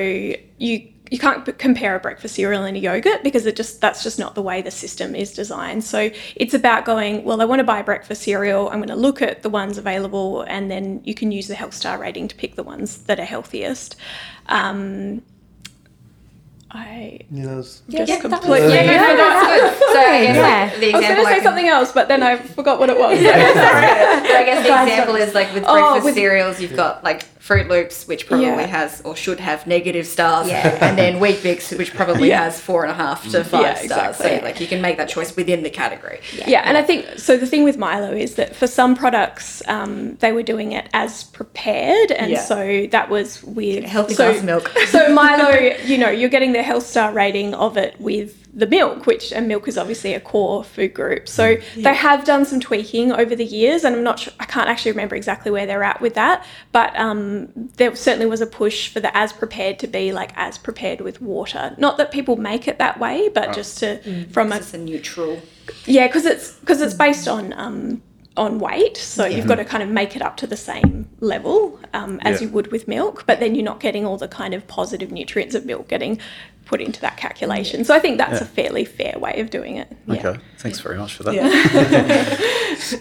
[0.59, 4.18] you you can't compare a breakfast cereal and a yogurt because it just that's just
[4.18, 5.84] not the way the system is designed.
[5.84, 8.68] So it's about going, well, I want to buy a breakfast cereal.
[8.68, 11.74] I'm going to look at the ones available, and then you can use the health
[11.74, 13.96] star rating to pick the ones that are healthiest.
[14.46, 15.22] Um,
[16.70, 18.74] I Yeah, that was- just that was- completely.
[18.74, 19.88] Yeah, no, no, that's good.
[19.88, 20.70] So I guess Yeah.
[20.70, 22.90] like, the I was going to say can- something else, but then I forgot what
[22.90, 23.18] it was.
[23.22, 27.24] But I guess the example is like with Oh, breakfast with- cereals, you've got like
[27.49, 28.66] Froot Loops, which probably Yeah.
[28.66, 30.76] has or should have negative stars, Yeah.
[30.86, 32.44] and then Weet-Bix, which probably Yeah.
[32.44, 33.84] has four and a half to five Yeah, stars.
[34.16, 34.38] exactly.
[34.38, 36.20] So like you can make that choice within the category.
[36.46, 37.36] Yeah, and I think so.
[37.38, 41.24] The thing with Milo is that for some products, um, they were doing it as
[41.24, 42.40] prepared, and Yeah.
[42.40, 44.70] so that was with healthy so, milk.
[44.88, 45.51] so Milo,
[45.86, 49.46] you know, you're getting the health star rating of it with the milk, which and
[49.46, 51.28] milk is is obviously a core food group.
[51.28, 54.68] So they have done some tweaking over the years, and I'm not sure, I can't
[54.68, 57.38] actually remember exactly where they're at with that, but um,
[57.76, 61.20] there certainly was a push for the as prepared to be like as prepared with
[61.22, 61.74] water.
[61.78, 65.41] Not that people make it that way, but just to from a It's a neutral.
[65.86, 68.03] yeah, because it's because it's based on um,
[68.36, 71.80] on weight, so you've got to kind of make it up to the same level
[71.93, 72.47] um, as Yeah.
[72.47, 75.55] you would with milk, but then you're not getting all the kind of positive nutrients
[75.57, 76.20] of milk getting
[76.68, 77.84] put into that calculation.
[77.84, 79.88] So I think that's a fairly fair way of doing it.
[80.06, 80.14] Yeah.
[80.28, 81.34] Okay, thanks very much for that.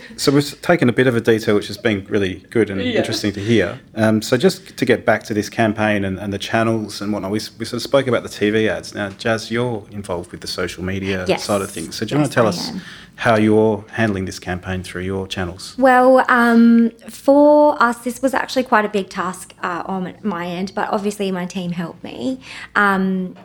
[0.18, 3.00] so we've taken a bit of a detail, which has been really good and Yeah.
[3.00, 3.80] interesting to hear.
[3.96, 7.32] Um, so just to get back to this campaign and, and the channels and whatnot,
[7.32, 8.96] we, we sort of spoke about the TV ads.
[8.96, 11.44] Now, Jazz, you're involved with the social media Yes.
[11.44, 11.96] side of things.
[11.98, 12.82] So do you want to tell I us am.
[13.18, 15.76] how you're handling this campaign through your channels?
[15.78, 20.72] Well, um, for us, this was actually quite a big task uh, on my end,
[20.74, 22.40] but obviously my team helped me.
[22.76, 23.36] Um,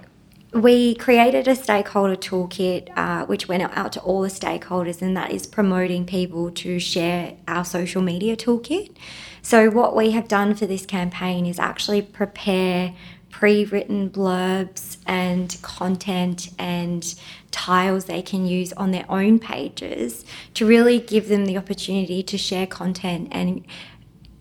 [0.53, 5.33] we created a stakeholder toolkit uh, which went out to all the stakeholders, and that
[5.33, 8.95] is promoting people to share our social media toolkit.
[9.41, 12.95] So, what we have done for this campaign is actually prepare
[13.31, 17.15] pre written blurbs and content and
[17.51, 20.25] tiles they can use on their own pages
[20.55, 23.65] to really give them the opportunity to share content and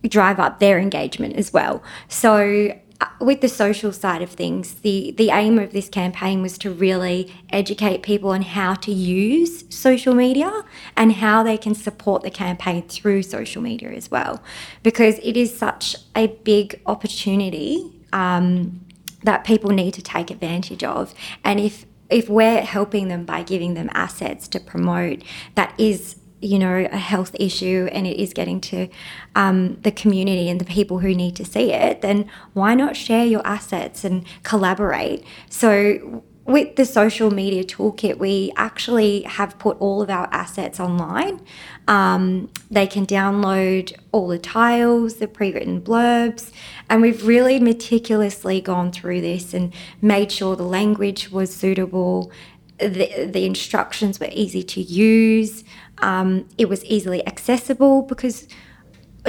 [0.08, 1.82] drive up their engagement as well.
[2.10, 2.78] So
[3.20, 7.34] with the social side of things, the the aim of this campaign was to really
[7.50, 10.64] educate people on how to use social media
[10.98, 14.42] and how they can support the campaign through social media as well,
[14.84, 18.82] because it is such a big opportunity um,
[19.24, 23.74] that people need to take advantage of, and if if we're helping them by giving
[23.74, 25.24] them assets to promote,
[25.56, 28.88] that is you know a health issue and it is getting to
[29.36, 33.26] um, the community and the people who need to see it then why not share
[33.26, 40.02] your assets and collaborate so with the social media toolkit we actually have put all
[40.02, 41.40] of our assets online
[41.88, 46.52] um, they can download all the tiles the pre-written blurbs
[46.90, 49.72] and we've really meticulously gone through this and
[50.02, 52.32] made sure the language was suitable
[52.82, 55.64] the, the instructions were easy to use.
[56.02, 58.48] Um, it was easily accessible because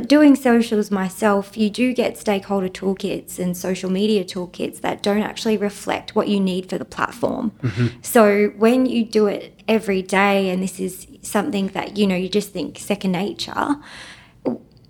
[0.07, 5.59] doing socials myself, you do get stakeholder toolkits and social media toolkits that don't actually
[5.59, 7.53] reflect what you need for the platform.
[8.01, 12.29] So when you do it every day, and this is something that you know you
[12.29, 13.77] just think second nature,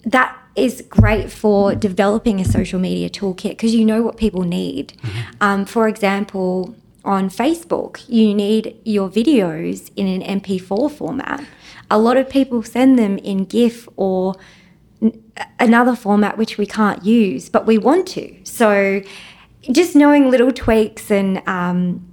[0.05, 4.93] that is great for developing a social media toolkit because you know what people need.
[5.41, 11.45] Um, for example, on Facebook, you need your videos in an MP4 format.
[11.93, 14.35] A lot of people send them in GIF or
[15.01, 15.23] n-
[15.61, 18.35] another format which we can't use, but we want to.
[18.45, 19.03] So,
[19.71, 22.13] just knowing little tweaks and um,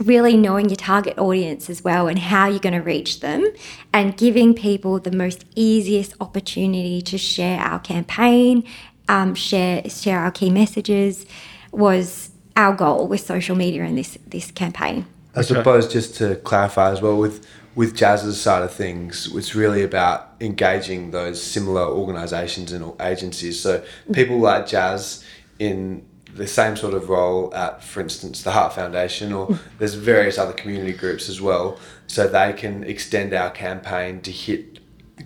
[0.00, 3.46] really knowing your target audience as well and how you're going to reach them
[3.92, 8.64] and giving people the most easiest opportunity to share our campaign
[9.08, 11.26] um, share share our key messages
[11.72, 15.04] was our goal with social media in this this campaign
[15.34, 19.82] I suppose just to clarify as well with with Jazz's side of things, it's really
[19.82, 23.60] about engaging those similar organisations and agencies.
[23.60, 25.24] So people like Jazz
[25.58, 30.38] in the same sort of role at, for instance, the Heart Foundation, or there's various
[30.38, 34.78] other community groups as well, so they can extend our campaign to hit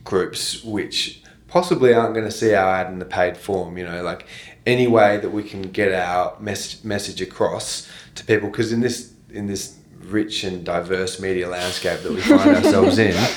[0.03, 3.79] groups which possibly aren't going to see our ad in the paid form.
[3.79, 4.27] You know, like
[4.67, 9.13] any way that we can get our mes- message across to people, because in this
[9.31, 13.17] in this rich and diverse media landscape that we find ourselves in.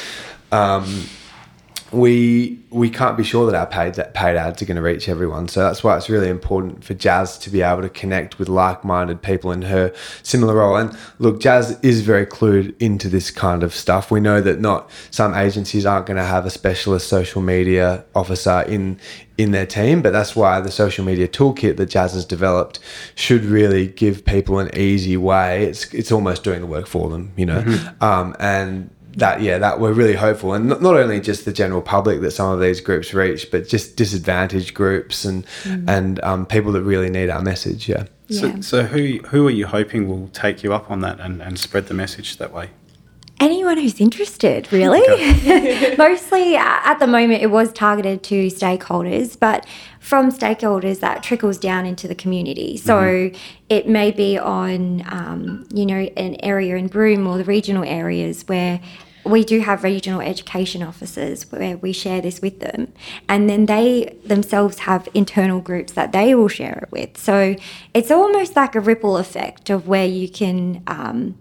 [0.50, 1.10] Um,
[1.92, 5.08] we we can't be sure that our paid that paid ads are going to reach
[5.08, 5.48] everyone.
[5.48, 9.22] So that's why it's really important for Jazz to be able to connect with like-minded
[9.22, 10.76] people in her similar role.
[10.76, 14.12] And look, Jazz is very clued into this kind of stuff.
[14.12, 18.62] We know that not some agencies aren't going to have a specialist social media officer
[18.68, 19.00] in
[19.38, 22.80] in their team, but that's why the social media toolkit that Jazz has developed
[23.16, 25.64] should really give people an easy way.
[25.64, 27.64] It's it's almost doing the work for them, you know.
[28.02, 31.82] Um, and that yeah that we're really hopeful and not, not only just the general
[31.82, 35.46] public that some of these groups reach but just disadvantaged groups and
[35.88, 38.42] and um, people that really need our message yeah Yeah.
[38.42, 41.58] So, so who who are you hoping will take you up on that and, and
[41.60, 42.70] spread the message that way?
[43.40, 45.00] anyone who's interested, really.
[45.98, 49.66] Mostly uh, at the moment, it was targeted to stakeholders, but
[50.00, 52.78] from stakeholders, that trickles down into the community.
[52.78, 53.32] So
[53.70, 58.44] it may be on, um, you know, an area in Broome or the regional areas
[58.48, 58.80] where
[59.30, 62.94] we do have regional education officers where we share this with them.
[63.28, 67.18] And then they themselves have internal groups that they will share it with.
[67.18, 67.56] So
[67.94, 71.38] it's almost like a ripple effect of where you can um,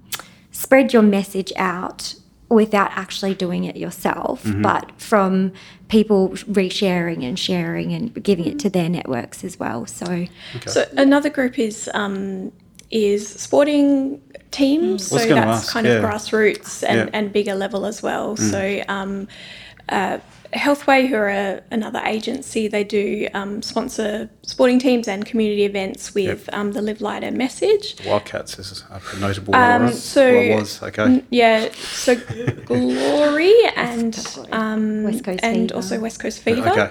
[0.50, 2.14] spread your message out
[2.48, 5.52] without actually doing it yourself, but from
[5.88, 9.84] people resharing and sharing and giving it to their networks as well.
[9.86, 10.26] So,
[10.66, 12.52] So another group is um,
[12.90, 15.10] is sporting teams.
[15.10, 15.94] Was So that's ask, kind yeah.
[15.94, 17.10] of grassroots and, Yeah.
[17.18, 18.36] and bigger level as well.
[18.36, 19.28] So um,
[19.88, 20.18] uh,
[20.52, 26.14] Healthway, who are a, another agency, they do um, sponsor sporting teams and community events
[26.14, 27.96] with um, the Live Lighter message.
[28.06, 29.94] Wildcats is a notable Um, one, right?
[29.94, 31.02] so- Well, was, okay.
[31.02, 32.14] N- Yeah, so
[32.64, 34.16] Glory and
[34.52, 35.74] um, West Coast and Fever.
[35.74, 36.68] also West Coast Fever.
[36.70, 36.90] Okay.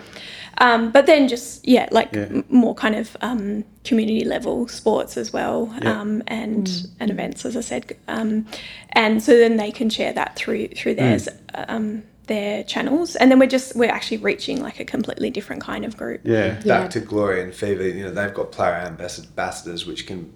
[0.60, 2.28] Um, but then just yeah, like Yeah.
[2.30, 6.00] m- more kind of um, community level sports as well, Yeah.
[6.02, 8.46] um, and and events as I said, um,
[8.92, 11.28] and so then they can share that through through theirs.
[11.54, 15.86] Um, their channels and then we're just we're actually reaching like a completely different kind
[15.86, 16.60] of group Yeah.
[16.62, 20.34] Back to Glory and Fever, you know, they've got player ambassadors which can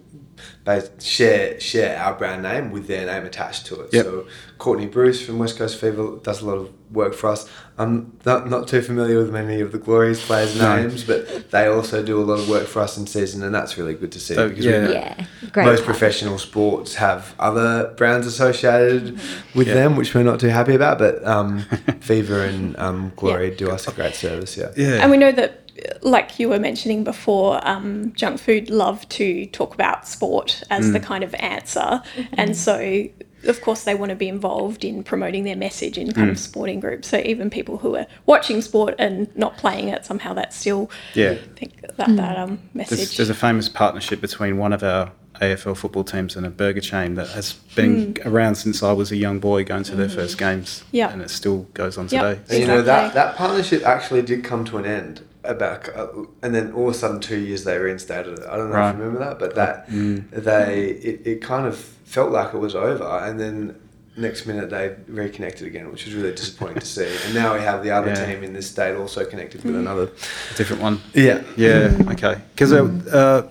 [0.64, 3.92] both share share our brand name with their name attached to it.
[3.92, 4.04] Yep.
[4.04, 4.26] So
[4.58, 7.48] Courtney Bruce from West Coast Fever does a lot of work for us.
[7.78, 12.02] I'm not, not too familiar with many of the Glories players' names, but they also
[12.04, 14.34] do a lot of work for us in season, and that's really good to see.
[14.34, 14.86] So, because yeah.
[14.86, 15.64] we- yeah, great.
[15.64, 15.86] most part.
[15.86, 19.18] professional sports have other brands associated
[19.54, 19.74] with Yeah.
[19.74, 20.98] them, which we're not too happy about.
[20.98, 21.60] But um,
[22.00, 24.58] Fever and um, Glory do us a great service.
[24.58, 24.72] Yeah.
[24.76, 24.96] Yeah.
[25.00, 25.69] And we know that,
[26.02, 31.00] like you were mentioning before, um, junk food love to talk about sport as the
[31.00, 31.04] mm.
[31.04, 31.80] kind of answer.
[31.80, 32.34] Mm-hmm.
[32.34, 33.08] And so,
[33.44, 36.40] of course, they want to be involved in promoting their message in kind of mm.
[36.40, 37.08] sporting groups.
[37.08, 41.36] So even people who are watching sport and not playing it, somehow that's still, Yeah.
[41.56, 42.38] Think that, that mm.
[42.38, 43.16] um, There's, message.
[43.16, 47.14] there's a famous partnership between one of our AFL football teams and a burger chain
[47.14, 50.84] that has been around since I was a young boy going to their first games.
[50.92, 51.10] Yeah.
[51.10, 52.22] And it still goes on Yep.
[52.22, 52.40] today.
[52.50, 56.06] And you know that that partnership actually did come to an end about, uh,
[56.42, 58.44] and then all of a sudden, two years they reinstated it.
[58.48, 58.90] I don't know Right.
[58.90, 62.74] if you remember that, but that they it, it kind of felt like it was
[62.74, 63.76] over, and then
[64.16, 67.08] next minute they reconnected again, which was really disappointing to see.
[67.26, 68.26] And now we have the other Yeah.
[68.26, 70.10] team in this state also connected with another.
[70.52, 71.00] A different one.
[71.14, 72.36] Yeah, Yeah, okay.
[72.54, 73.48] Because uh,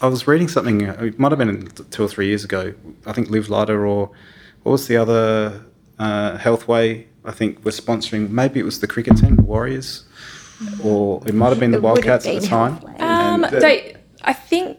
[0.00, 2.72] I was reading something, uh, it might have been two or three years ago.
[3.06, 4.10] I think Live Lighter or
[4.62, 5.60] what was the other
[5.98, 7.04] uh, Healthway?
[7.24, 8.30] I think was sponsoring.
[8.30, 10.04] Maybe it was the cricket team, the Warriors,
[10.82, 12.78] or it might have been the It would have Wildcats at the time.
[12.98, 14.78] Um, And- they, I think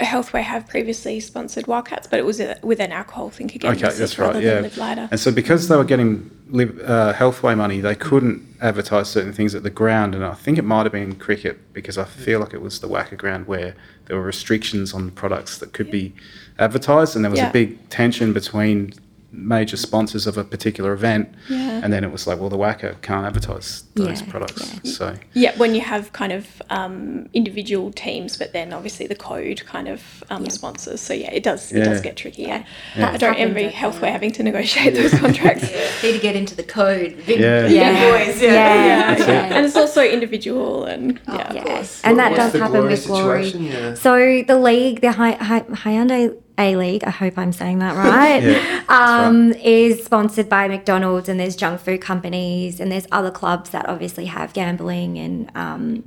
[0.00, 3.72] Healthway have previously sponsored Wildcats, but it was a, with an alcohol think again.
[3.72, 4.40] Okay, that's right.
[4.42, 9.32] Yeah, and so because they were getting live, uh, Healthway money, they couldn't advertise certain
[9.32, 12.40] things at the ground, and I think it might have been cricket because I feel
[12.40, 13.74] like it was the WACA ground where
[14.06, 16.14] there were restrictions on products that could be
[16.58, 17.50] advertised, and there was Yeah.
[17.50, 18.94] a big tension between
[19.36, 21.80] major sponsors of a particular event, Yeah.
[21.82, 24.90] and then it was like, well, the WACA can't advertise those Yeah, products, yeah.
[24.92, 29.64] so Yeah, when you have kind of um, individual teams, but then obviously the code
[29.66, 30.50] kind of um, Yeah.
[30.50, 31.00] sponsors.
[31.00, 32.42] So yeah, it does it does get tricky.
[32.42, 32.64] Yeah.
[32.96, 33.10] Yeah.
[33.10, 35.64] I don't envy at the- Healthway having to negotiate those contracts.
[36.02, 37.16] Need to get into the code.
[37.26, 37.62] Big, Yeah.
[37.62, 38.10] big Yeah.
[38.10, 38.40] boys.
[38.42, 38.50] Yeah.
[38.52, 39.14] Yeah.
[39.14, 39.54] That's yeah.
[39.56, 42.00] and it's also individual and yeah, of Yeah, course.
[42.04, 43.46] and that What's does happen with Glory.
[43.48, 43.94] Yeah.
[43.94, 48.42] So the league, the Hy- Hy- Hyundai A League, I hope I'm saying that right,
[48.42, 53.70] Yeah, um, is sponsored by McDonald's, and there's junk food companies, and there's other clubs
[53.70, 56.04] that obviously have gambling and um,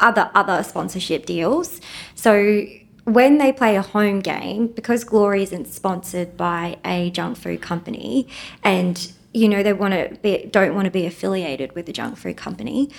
[0.00, 1.80] other other sponsorship deals.
[2.14, 2.64] So
[3.04, 8.28] when they play a home game, because Glory isn't sponsored by a junk food company,
[8.62, 12.18] and you know they want to be, don't want to be affiliated with a junk
[12.18, 12.90] food company,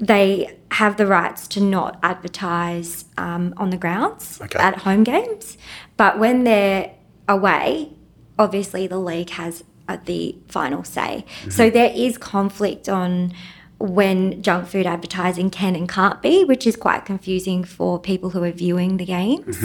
[0.00, 4.58] they have the rights to not advertise um, on the grounds Okay.
[4.58, 5.58] at home games.
[5.98, 6.92] But when they're
[7.28, 7.90] away,
[8.38, 11.26] obviously the league has uh, the final say.
[11.50, 13.34] So there is conflict on
[13.78, 18.42] when junk food advertising can and can't be, which is quite confusing for people who
[18.42, 19.62] are viewing the games.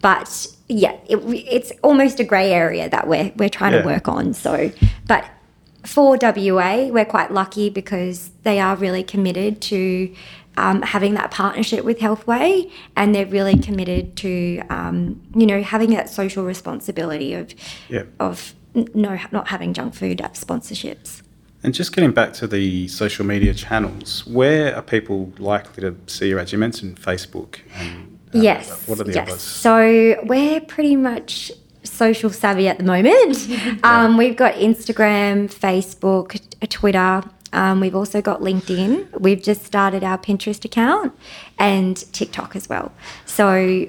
[0.00, 3.82] But yeah, it, it's almost a grey area that we're we're trying Yeah.
[3.82, 4.34] to work on.
[4.34, 4.72] So,
[5.06, 5.24] but
[5.84, 10.12] for WA, we're quite lucky because they are really committed to
[10.56, 15.90] um, having that partnership with Healthway, and they're really committed to um, you know having
[15.90, 17.54] that social responsibility of
[17.88, 18.04] yeah.
[18.20, 21.22] of no not having junk food at sponsorships.
[21.64, 26.28] And just getting back to the social media channels, where are people likely to see
[26.28, 26.50] your ads?
[26.50, 27.60] You mentioned Facebook.
[27.76, 28.88] And, uh, Yes.
[28.88, 29.28] What are the yes.
[29.28, 29.42] others?
[29.42, 31.52] So we're pretty much
[31.84, 33.46] social savvy at the moment.
[33.84, 37.22] um, we've got Instagram, Facebook, Twitter.
[37.52, 39.20] Um, we've also got LinkedIn.
[39.20, 41.12] We've just started our Pinterest account
[41.58, 42.92] and TikTok as well.
[43.26, 43.86] So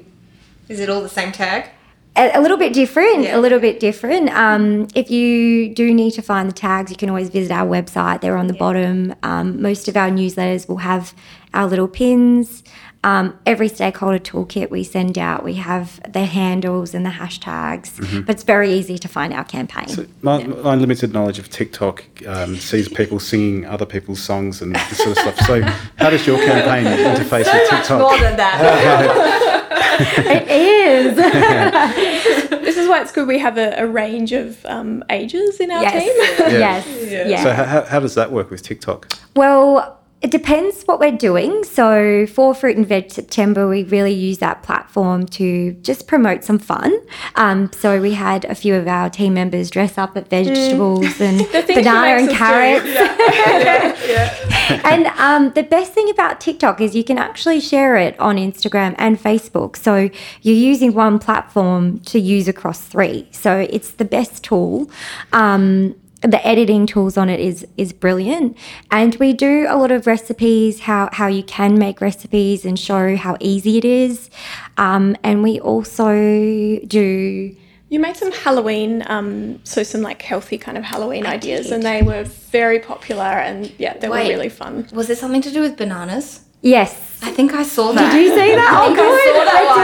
[0.69, 1.69] Is it all the same tag?
[2.15, 3.37] a, little bit different, Yeah.
[3.37, 4.29] a little bit different.
[4.29, 8.21] Um, if you do need to find the tags, you can always visit our website.
[8.21, 9.15] They're on the bottom.
[9.23, 11.13] Um, most of our newsletters will have
[11.53, 12.63] our little pins.
[13.05, 18.35] Um, every stakeholder toolkit we send out, we have the handles and the hashtags, but
[18.35, 19.89] it's very easy to find our campaign.
[19.89, 24.73] So my, my limited knowledge of TikTok um, sees people singing other people's songs and
[24.73, 25.37] this sort of stuff.
[25.45, 25.61] So,
[25.97, 27.99] how does your campaign interface with TikTok?
[27.99, 29.73] More than that.
[30.17, 32.53] it is.
[32.63, 35.83] This is why it's good we have a, a range of um, ages in our
[35.83, 36.03] yes.
[36.03, 36.59] team.
[36.59, 36.87] Yes.
[37.29, 37.43] Yeah.
[37.43, 39.13] So, how, how- how does that work with TikTok?
[39.35, 41.65] Well, it depends what we're doing.
[41.65, 46.59] So for Fruit and Veg September, we really use that platform to just promote some
[46.59, 46.97] fun.
[47.35, 51.39] Um, so we had a few of our team members dress up at vegetables and
[51.51, 52.85] The things she banana and makes us carrots.
[53.33, 53.97] Yeah.
[54.07, 54.81] yeah.
[54.85, 58.95] and um, the best thing about TikTok is you can actually share it on Instagram
[58.97, 59.75] and Facebook.
[59.75, 60.09] So
[60.41, 63.27] you're using one platform to use across three.
[63.31, 64.89] So it's the best tool.
[65.33, 68.57] Um, the editing tools on it is is brilliant,
[68.91, 73.15] and we do a lot of recipes how how you can make recipes and show
[73.17, 74.29] how easy it is,
[74.77, 77.55] um, and we also do.
[77.89, 81.73] You made some Halloween, um, so some like healthy kind of Halloween I ideas, did.
[81.73, 84.23] and they were very popular, and yeah, they Wait.
[84.23, 84.87] were really fun.
[84.93, 86.39] Was there something to do with bananas?
[86.61, 87.19] Yes.
[87.21, 88.11] I think I saw that.
[88.13, 88.71] Did you see that?
[88.81, 89.35] Oh, think I good.
[89.35, 89.77] saw that We're one.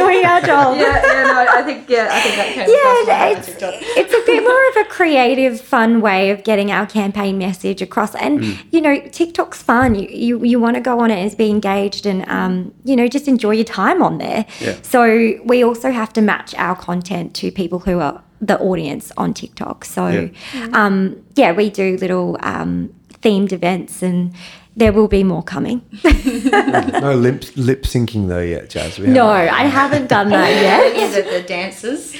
[0.00, 0.76] Doing our job.
[0.76, 1.04] We're doing our job.
[1.04, 3.48] Yeah, yeah, no, I think yeah, I think that came Yeah, it's,
[4.00, 8.14] it's a bit more of a creative, fun way of getting our campaign message across.
[8.14, 9.94] And you know, TikTok's fun.
[9.94, 13.08] You you, you want to go on it and be engaged, and um, you know,
[13.08, 14.46] just enjoy your time on there.
[14.60, 14.76] Yeah.
[14.82, 19.32] So we also have to match our content to people who are the audience on
[19.32, 19.84] TikTok.
[19.84, 20.68] So Yeah.
[20.72, 22.92] um, yeah, we do little um,
[23.22, 24.34] themed events, and
[24.76, 25.82] there will be more coming.
[27.00, 28.98] No lip lip syncing though yet, Jazz.
[28.98, 29.28] We no.
[29.28, 30.96] I haven't done that yet.
[30.96, 32.14] Is it the dancers?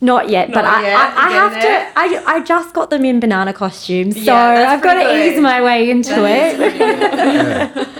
[0.00, 1.92] Not yet, but Not I, yet, I, I getting have there.
[1.92, 1.98] to.
[2.30, 5.40] I, I just got them in banana costumes, so Yeah, I've got to pretty ease
[5.40, 7.88] my way into it.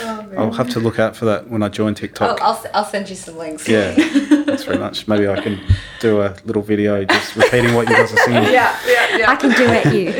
[0.00, 2.40] Oh, I'll have to look out for that when I join Oh, TikTok.
[2.40, 3.66] I'll, I'll send you some links.
[3.68, 5.08] yeah, thanks very much.
[5.08, 5.60] Maybe I can
[6.00, 8.44] do a little video just repeating what you guys are singing.
[8.44, 9.30] yeah, yeah, yeah.
[9.30, 10.12] I can do it, you.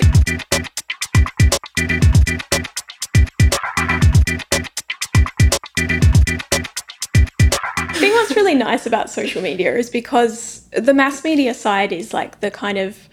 [8.44, 12.78] really nice about social media is because the mass media side is like the kind
[12.78, 13.08] of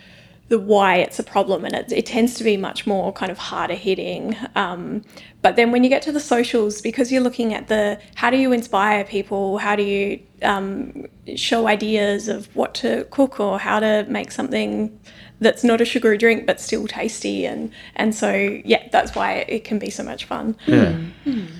[0.49, 3.37] the why it's a problem and it, it tends to be much more kind of
[3.37, 5.01] harder hitting um,
[5.41, 8.37] but then when you get to the socials because you're looking at the how do
[8.37, 9.57] you inspire people?
[9.57, 14.97] How do you um, show ideas of what to cook or how to make something
[15.41, 18.31] that's not a sugary drink but still tasty and and so
[18.63, 20.97] yeah that's why it can be so much fun Yeah.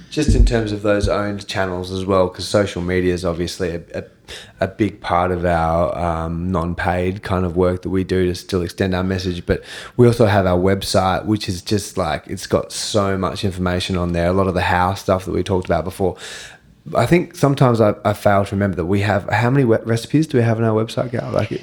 [0.09, 3.82] Just in terms of those owned channels as well, because social media is obviously a,
[3.93, 4.03] a,
[4.59, 8.36] a big part of our um, non paid kind of work that we do to
[8.36, 9.45] still extend our message.
[9.45, 9.63] But
[9.95, 14.11] we also have our website, which is just like it's got so much information on
[14.11, 16.17] there, a lot of the house stuff that we talked about before.
[16.93, 20.38] I think sometimes I, I fail to remember that we have how many recipes do
[20.39, 21.32] we have on our website, Gael?
[21.32, 21.61] Like it,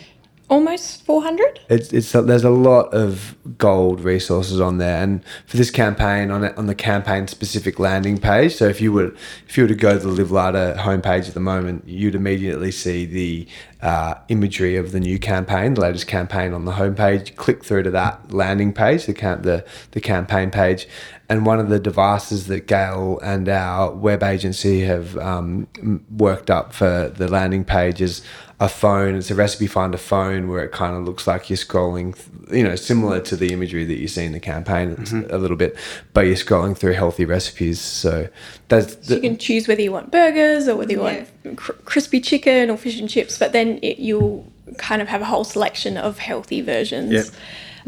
[0.49, 5.71] almost 400 it's it's there's a lot of gold resources on there, and for this
[5.71, 8.55] campaign on it, on the campaign specific landing page.
[8.55, 9.13] So if you were
[9.49, 13.07] if you were to go to the Live homepage at the moment, you'd immediately see
[13.07, 13.49] the
[13.81, 17.37] uh, imagery of the new campaign, the latest campaign on the homepage.
[17.37, 20.89] Click through to that landing page, the cam- the the campaign page,
[21.29, 25.69] and one of the devices that Gael and our web agency have um,
[26.11, 28.23] worked up for the landing page is
[28.61, 29.15] a phone.
[29.15, 32.65] It's a recipe finder phone where it kind of looks like you're scrolling, th- you
[32.65, 35.77] know, similar to the imagery that you see in the campaign it's a little bit,
[36.15, 37.79] but you're scrolling through healthy recipes.
[37.79, 38.29] So
[38.69, 42.21] that's So you can choose whether you want burgers or whether you want cr- crispy
[42.23, 45.99] chicken or fish and chips, but then it, you'll kind of have a whole selection
[45.99, 47.13] of healthy versions.
[47.13, 47.27] Yep.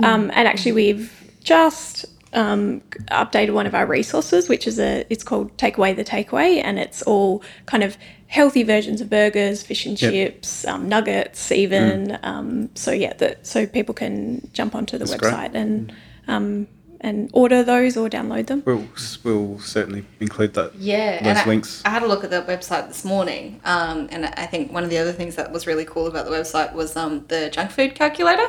[0.05, 5.25] Um, and actually, we've just um, updated one of our resources, which is a it's
[5.25, 7.97] called Take Away the Takeaway, and it's all kind of
[8.29, 10.13] healthy versions of burgers, fish and Yep.
[10.13, 12.19] chips, um, nuggets, even.
[12.23, 15.33] Um, so yeah, that so people can jump onto the That's great.
[15.33, 15.93] website and
[16.29, 16.69] um,
[17.03, 18.63] and order those or download them.
[18.67, 18.85] We'll,
[19.25, 20.75] we'll certainly include that.
[20.77, 21.83] Yeah, those and I, links.
[21.85, 24.91] I had a look at the website this morning, um, and I think one of
[24.91, 27.95] the other things that was really cool about the website was um, the junk food
[27.95, 28.47] calculator.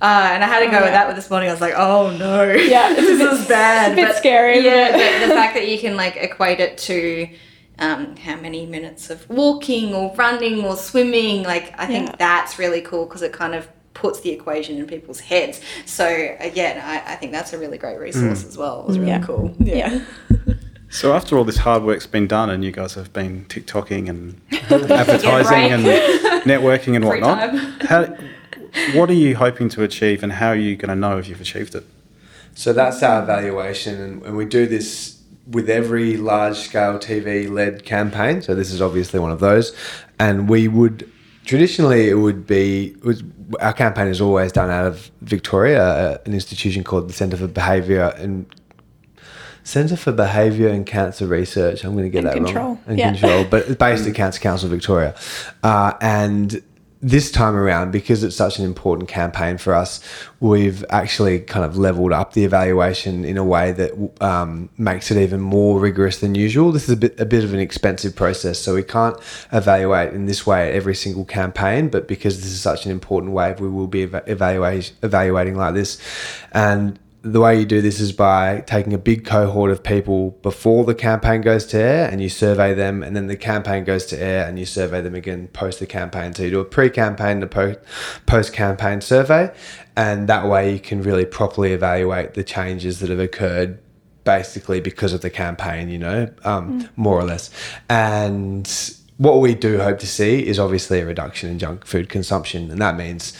[0.00, 1.48] Uh, and I had to go with that with this morning.
[1.48, 4.16] I was like, "Oh no, Yeah, it's a this bit- is bad." it's a bit
[4.16, 4.92] scary, Yeah, it?
[5.20, 7.28] but the fact that you can like equate it to
[7.78, 12.16] um, how many minutes of walking or running or swimming, like I think Yeah.
[12.18, 15.60] that's really cool because it kind of puts the equation in people's heads.
[15.86, 16.06] So
[16.40, 18.80] again, I, I think that's a really great resource as well.
[18.82, 19.22] It was really Yeah.
[19.22, 19.54] cool.
[19.58, 20.00] Yeah.
[20.90, 24.40] So after all this hard work's been done, and you guys have been TikToking and
[24.70, 25.84] advertising and
[26.44, 27.56] networking and Free whatnot, time.
[27.80, 28.16] how,
[28.94, 31.40] what are you hoping to achieve, and how are you going to know if you've
[31.40, 31.86] achieved it?
[32.54, 35.14] So that's our evaluation, and, and we do this
[35.46, 38.42] with every large scale TV led campaign.
[38.42, 39.76] So this is obviously one of those.
[40.18, 41.10] And we would
[41.44, 43.22] traditionally, it would be, it was,
[43.60, 47.46] our campaign is always done out of Victoria, uh, an institution called the Centre for
[47.46, 48.46] Behaviour and
[49.64, 51.84] Centre for Behaviour and Cancer Research.
[51.84, 52.80] I'm going to get And that control, wrong.
[52.86, 53.12] And yeah.
[53.12, 55.14] control, but it's based at Cancer Council Victoria.
[55.62, 56.62] Uh, and
[57.04, 60.00] this time around, because it's such an important campaign for us,
[60.40, 63.92] we've actually kind of leveled up the evaluation in a way that
[64.22, 66.72] um, makes it even more rigorous than usual.
[66.72, 69.16] This is a bit a bit of an expensive process, so we can't
[69.52, 71.90] evaluate in this way every single campaign.
[71.90, 75.74] But because this is such an important wave, we will be eva- evaluate, evaluating like
[75.74, 76.00] this,
[76.52, 80.84] and the way you do this is by taking a big cohort of people before
[80.84, 84.20] the campaign goes to air and you survey them and then the campaign goes to
[84.20, 86.34] air and you survey them again post the campaign.
[86.34, 87.76] So you do a pre-campaign and a
[88.26, 89.54] post campaign survey
[89.96, 93.78] and that way you can really properly evaluate the changes that have occurred
[94.24, 97.48] basically because of the campaign you know um, more or less.
[97.88, 98.70] And
[99.16, 102.82] what we do hope to see is obviously a reduction in junk food consumption and
[102.82, 103.32] that means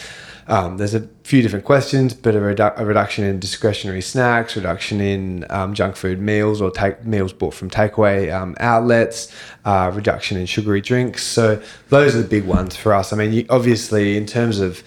[0.47, 5.01] um, there's a few different questions, but a, redu- a, reduction in discretionary snacks, reduction
[5.01, 9.33] in um, junk food meals or take meals bought from takeaway um, outlets,
[9.65, 11.23] uh, reduction in sugary drinks.
[11.23, 13.13] So those are the big ones for us.
[13.13, 14.83] I mean, you, obviously, in terms of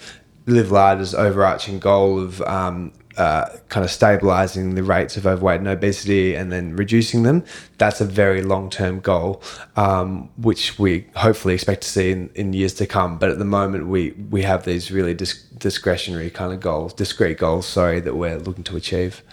[0.45, 5.67] Live Lighter's overarching goal of um, uh, kind of stabilizing the rates of overweight and
[5.67, 7.43] obesity and then reducing them.
[7.77, 9.41] That's a very long term goal,
[9.75, 13.17] um, which we hopefully expect to see in, in years to come.
[13.17, 17.39] But at the moment, we, we have these really dis- discretionary kind of goals, discrete
[17.39, 19.23] goals, sorry, that we're looking to achieve.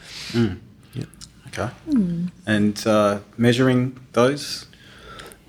[1.49, 1.71] Okay.
[2.47, 4.67] And uh, measuring those?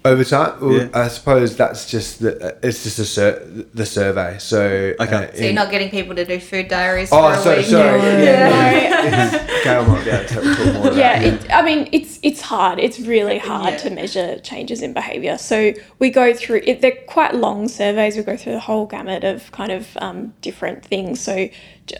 [0.05, 0.87] Over time, well, Yeah.
[0.93, 3.41] I suppose that's just the, it's just a sur-
[3.73, 4.37] the survey.
[4.37, 5.29] So, Okay.
[5.33, 7.65] So you're in- not getting people to do food diaries Oh, for a sorry, week.
[7.65, 7.99] sorry.
[8.01, 8.17] No.
[8.19, 12.39] Yeah, Gael might be able to talk more about yeah, it, I mean, it's it's
[12.41, 12.77] hard.
[12.79, 13.77] It's really hard Yeah.
[13.77, 15.39] to measure changes in behaviour.
[15.39, 16.81] So we go through it.
[16.81, 18.15] They're quite long surveys.
[18.15, 21.19] We go through the whole gamut of kind of um, different things.
[21.19, 21.49] So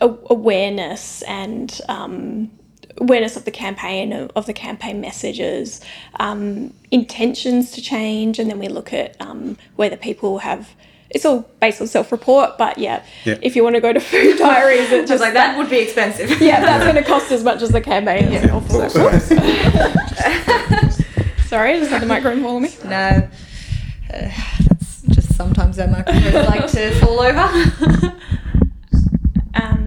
[0.02, 2.52] awareness and um,
[2.98, 5.82] awareness of the campaign, of, of the campaign messages,
[6.20, 10.70] um, intentions to change, and then we look at um, whether people have.
[11.12, 13.38] It's all based on self-report, but yeah, Yeah.
[13.42, 15.78] if you want to go to food diaries, it's Just just like that would be
[15.80, 16.30] expensive.
[16.42, 18.70] yeah, that's going to cost as much as the campaign itself.
[18.72, 18.80] So,
[19.12, 19.28] whoops.
[21.48, 22.76] Sorry, I just had the microphone fall on me.
[22.84, 23.30] No, uh,
[24.10, 28.12] that's just sometimes our microphones like to fall over.
[29.58, 29.85] Um,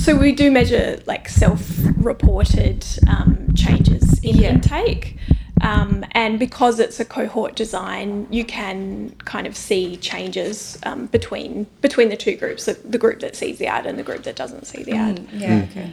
[0.00, 4.52] so we do measure like self-reported um, changes in Yeah.
[4.52, 5.16] intake.
[5.62, 11.66] Um, and because it's a cohort design, you can kind of see changes um, between
[11.82, 14.36] between the two groups, the, the group that sees the ad and the group that
[14.36, 15.26] doesn't see the ad.
[15.34, 15.90] yeah, okay.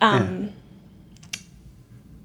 [0.00, 0.50] Um,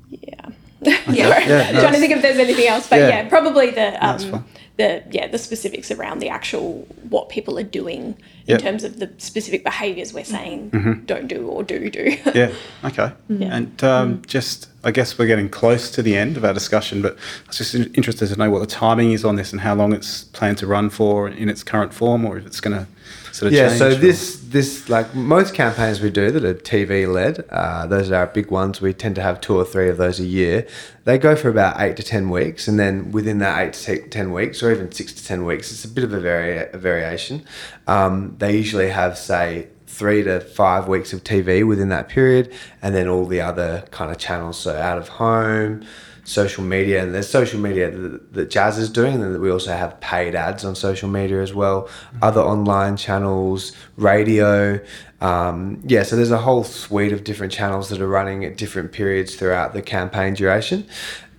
[0.10, 0.50] yeah.
[0.80, 0.96] Yeah.
[1.06, 1.46] Sorry.
[1.46, 3.08] Yeah, no, trying to think if there's anything else, but Yeah.
[3.10, 4.44] yeah, probably the um, fine.
[4.78, 8.16] The yeah the specifics around the actual what people are doing
[8.46, 8.60] Yep.
[8.60, 11.04] in terms of the specific behaviours we're saying Mm-hmm.
[11.06, 12.16] don't do or do do.
[12.34, 12.54] Yeah.
[12.86, 13.12] Okay.
[13.30, 17.14] And um, just, I guess we're getting close to the end of our discussion, but
[17.16, 19.92] I was just interested to know what the timing is on this and how long
[19.92, 22.88] it's planned to run for in its current form, or if it's going to
[23.32, 27.12] sort of yeah so or- this this like most campaigns we do that are tv
[27.12, 28.80] led uh, those are our big ones.
[28.82, 30.66] We tend to have two or three of those a year.
[31.04, 34.08] They go for about eight to ten weeks and then within that eight to te-
[34.10, 36.78] ten weeks or even six to ten weeks it's a bit of a, vari- a
[36.78, 37.46] variation.
[37.88, 42.94] Um, they usually have say three to five weeks of tv within that period and
[42.94, 45.84] then all the other kind of channels so out of home
[46.28, 49.72] social media and there's social media that, that Jazz is doing and then we also
[49.72, 51.88] have paid ads on social media as well
[52.22, 54.78] other online channels radio
[55.22, 58.92] um, yeah so there's a whole suite of different channels that are running at different
[58.92, 60.86] periods throughout the campaign duration.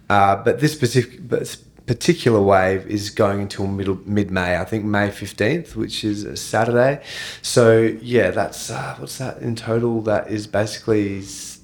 [0.09, 4.87] Uh, but this specific but particular wave is going until middle mid May I think
[4.87, 7.03] May 15th which is a Saturday.
[7.43, 10.01] So yeah that's uh, what's that in total?
[10.01, 11.21] That is basically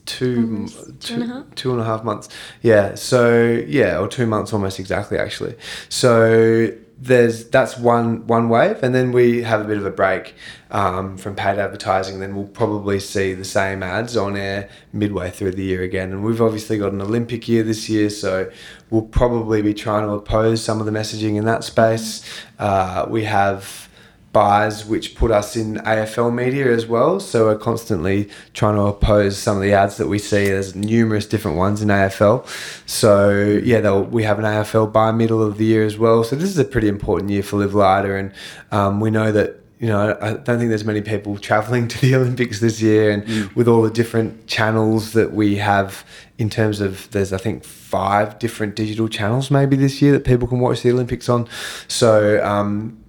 [0.06, 0.68] two
[1.00, 1.54] two and a half.
[1.54, 2.28] two and a half months.
[2.62, 2.94] Yeah.
[2.94, 5.56] So yeah, or two months almost exactly actually.
[5.88, 10.34] So there's that's one one wave, and then we have a bit of a break
[10.70, 12.20] um, from paid advertising.
[12.20, 16.12] Then we'll probably see the same ads on air midway through the year again.
[16.12, 18.50] And we've obviously got an Olympic year this year, so
[18.90, 22.24] we'll probably be trying to oppose some of the messaging in that space.
[22.58, 23.88] Uh, we have
[24.34, 27.20] buys which put us in AFL media as well.
[27.20, 30.48] So we're constantly trying to oppose some of the ads that we see.
[30.48, 32.46] There's numerous different ones in AFL.
[32.86, 36.24] So yeah, we have an AFL buy middle of the year as well.
[36.24, 38.32] So this is a pretty important year for Live Lighter, and
[38.72, 42.14] um, we know that you know, I don't think there's many people traveling to the
[42.16, 43.54] Olympics this year, and mm.
[43.54, 46.04] with all the different channels that we have
[46.38, 50.48] in terms of there's I think five different digital channels maybe this year that people
[50.48, 51.46] can watch the Olympics on.
[51.86, 53.03] So um,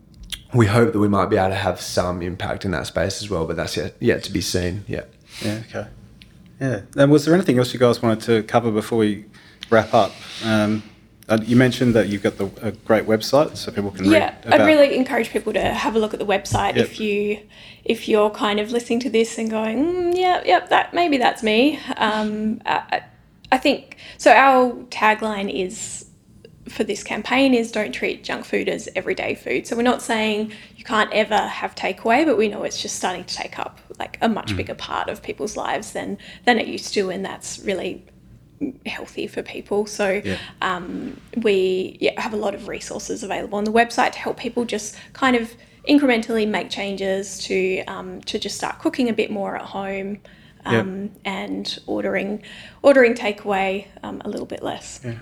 [0.56, 3.30] we hope that we might be able to have some impact in that space as
[3.30, 4.84] well, but that's yet yet to be seen.
[4.88, 5.04] Yeah.
[5.42, 5.62] Yeah.
[5.70, 5.88] Okay.
[6.60, 6.82] Yeah.
[6.98, 9.26] And was there anything else you guys wanted to cover before we
[9.70, 10.12] wrap up?
[10.44, 10.84] Um,
[11.28, 14.38] uh, you mentioned that you've got the, a great website, so people can yeah, read.
[14.46, 16.86] Yeah, I'd really encourage people to have a look at the website yep.
[16.86, 17.40] if you
[17.84, 21.42] if you're kind of listening to this and going, mm, yeah, yep, that maybe that's
[21.42, 21.80] me.
[21.98, 23.04] Um, I,
[23.52, 24.32] I think so.
[24.32, 26.05] Our tagline is
[26.68, 29.68] for this campaign is don't treat junk food as everyday food.
[29.68, 33.24] So we're not saying you can't ever have takeaway, but we know it's just starting
[33.24, 34.58] to take up like a much mm.
[34.58, 38.04] bigger part of people's lives than than it used to, and that's really
[38.86, 39.86] healthy for people.
[39.86, 40.38] So yeah.
[40.62, 44.66] um, we yeah, have a lot of resources available on the website to help people
[44.66, 45.54] just kind of
[45.88, 50.20] incrementally make changes to um, to just start cooking a bit more at home.
[50.68, 51.12] Um, yep.
[51.26, 52.42] and ordering
[52.82, 55.00] ordering takeaway um, a little bit less.
[55.06, 55.14] Yeah.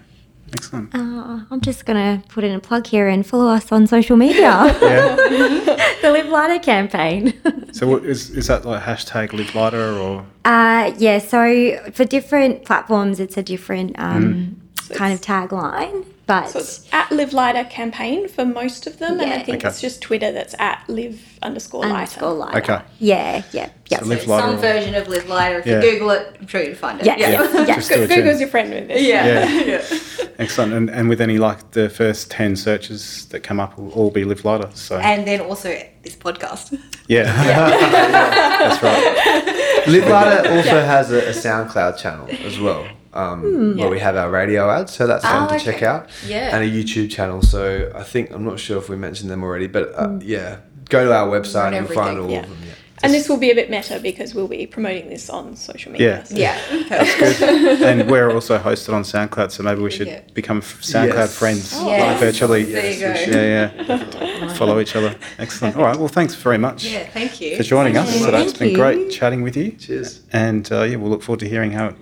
[0.53, 0.93] Excellent.
[0.93, 4.15] Uh, I'm just going to put in a plug here and follow us on social
[4.15, 4.51] media.
[6.01, 7.33] the Live Lighter campaign.
[7.71, 10.25] so, what, is, is that like hashtag Live Lighter or?
[10.45, 14.95] Uh, yeah, so for different platforms, it's a different um, mm.
[14.95, 16.05] kind of tagline.
[16.25, 19.25] But so it's at Live Lighter campaign for most of them, yeah.
[19.25, 19.67] and I think okay.
[19.67, 21.95] it's just Twitter that's at Live underscore Lighter.
[21.95, 22.57] Underscore lighter.
[22.59, 22.85] Okay.
[22.99, 23.99] Yeah, yeah, yeah.
[23.99, 25.59] So, so some version of Live Lighter.
[25.59, 25.81] If yeah.
[25.81, 27.05] you Google it, I'm sure you'll find it.
[27.05, 27.29] Yeah, yeah.
[27.29, 27.65] yeah.
[27.65, 28.07] yeah.
[28.07, 29.01] Google's your friend with this.
[29.01, 29.49] Yeah.
[30.23, 30.29] yeah.
[30.39, 30.71] Excellent.
[30.71, 34.23] And, and with any like the first ten searches that come up will all be
[34.23, 34.69] Live Lighter.
[34.75, 36.79] So and then also this podcast.
[37.07, 39.87] Yeah, that's right.
[39.87, 44.15] Live Lighter also has a, a SoundCloud channel as well um, mm, where we have
[44.15, 44.93] our radio ads.
[44.93, 45.63] So that's fun oh, to okay.
[45.63, 46.09] check out.
[46.25, 46.55] Yeah.
[46.55, 47.41] And a YouTube channel.
[47.41, 50.21] So I think, I'm not sure if we mentioned them already, but uh, mm.
[50.23, 50.59] yeah,
[50.89, 52.39] go to our website and find all yeah.
[52.39, 52.57] of them.
[52.65, 52.73] Yeah.
[53.03, 56.23] And this will be a bit meta because we'll be promoting this on social media.
[56.29, 57.81] Yeah, yeah, that's good.
[57.81, 60.21] and we're also hosted on SoundCloud, so maybe we should yeah.
[60.33, 61.37] become SoundCloud yes.
[61.37, 62.17] friends oh, yes.
[62.21, 62.63] virtually.
[62.63, 63.37] There you go.
[63.37, 64.53] Yeah, yeah.
[64.53, 65.17] Follow each other.
[65.37, 65.75] Excellent.
[65.75, 65.97] All right.
[65.97, 66.85] Well, thanks very much.
[66.85, 68.25] Yeah, thank you for joining thank us you.
[68.25, 68.43] today.
[68.43, 69.71] It's been great chatting with you.
[69.71, 70.21] Cheers.
[70.31, 71.95] And uh, yeah, we'll look forward to hearing how it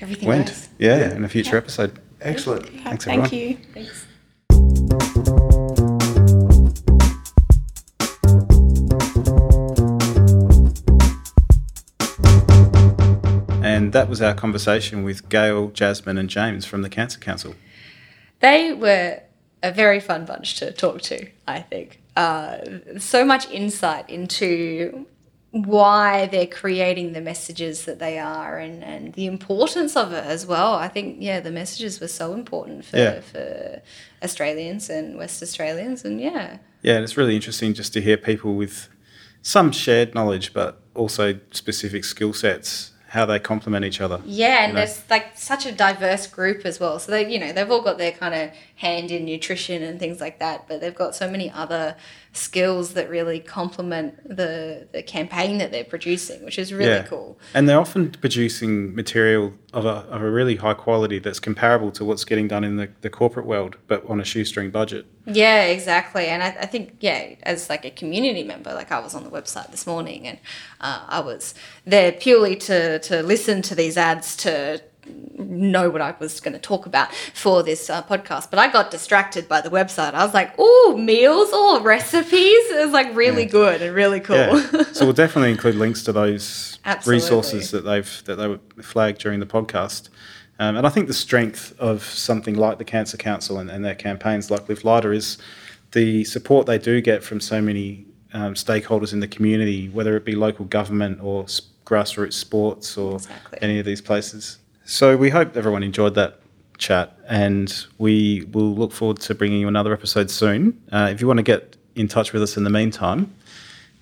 [0.00, 0.48] everything went.
[0.48, 0.68] Goes.
[0.78, 1.98] Yeah, yeah, in a future episode.
[2.20, 2.68] Excellent.
[2.82, 3.56] Thanks, Thank you.
[3.74, 4.06] Thanks.
[13.62, 17.54] And that was our conversation with Gael, Jasmine, and James from the Cancer Council.
[18.40, 19.20] They were
[19.62, 22.00] a very fun bunch to talk to, I think.
[22.16, 22.58] Uh,
[22.98, 25.06] so much insight into
[25.50, 30.44] why they're creating the messages that they are and, and the importance of it as
[30.46, 30.74] well.
[30.74, 33.20] I think, yeah, the messages were so important for, yeah.
[33.20, 33.82] for
[34.22, 36.04] Australians and West Australians.
[36.04, 36.58] And yeah.
[36.82, 38.88] Yeah, it's really interesting just to hear people with
[39.42, 44.20] some shared knowledge, but also specific skill sets how they complement each other.
[44.26, 44.84] Yeah, and you know?
[44.84, 46.98] there's like such a diverse group as well.
[46.98, 50.20] So they, you know, they've all got their kind of hand in nutrition and things
[50.20, 51.96] like that, but they've got so many other
[52.36, 57.02] skills that really complement the the campaign that they're producing, which is really yeah.
[57.02, 57.38] cool.
[57.54, 62.04] And they're often producing material of a, of a really high quality that's comparable to
[62.04, 65.04] what's getting done in the, the corporate world, but on a shoestring budget.
[65.26, 66.26] Yeah, exactly.
[66.28, 69.30] And I, I think, yeah, as like a community member, like I was on the
[69.30, 70.38] website this morning and
[70.80, 71.54] uh, I was
[71.84, 74.80] there purely to, to listen to these ads to
[75.38, 78.90] know what I was going to talk about for this uh, podcast, but I got
[78.90, 80.14] distracted by the website.
[80.14, 83.50] I was like, "Oh, meals, oh, recipes!" It was like really yeah.
[83.50, 84.36] good and really cool.
[84.36, 84.82] Yeah.
[84.92, 89.40] So we'll definitely include links to those resources that they've that they were flagged during
[89.40, 90.08] the podcast.
[90.58, 93.94] Um, and I think the strength of something like the Cancer Council and, and their
[93.94, 95.36] campaigns like Live Lighter is
[95.92, 100.24] the support they do get from so many um, stakeholders in the community, whether it
[100.24, 101.44] be local government or
[101.84, 103.58] grassroots sports or exactly.
[103.60, 104.58] any of these places.
[104.88, 106.38] So we hope everyone enjoyed that
[106.78, 110.80] chat, and we will look forward to bringing you another episode soon.
[110.92, 113.34] Uh, if you want to get in touch with us in the meantime,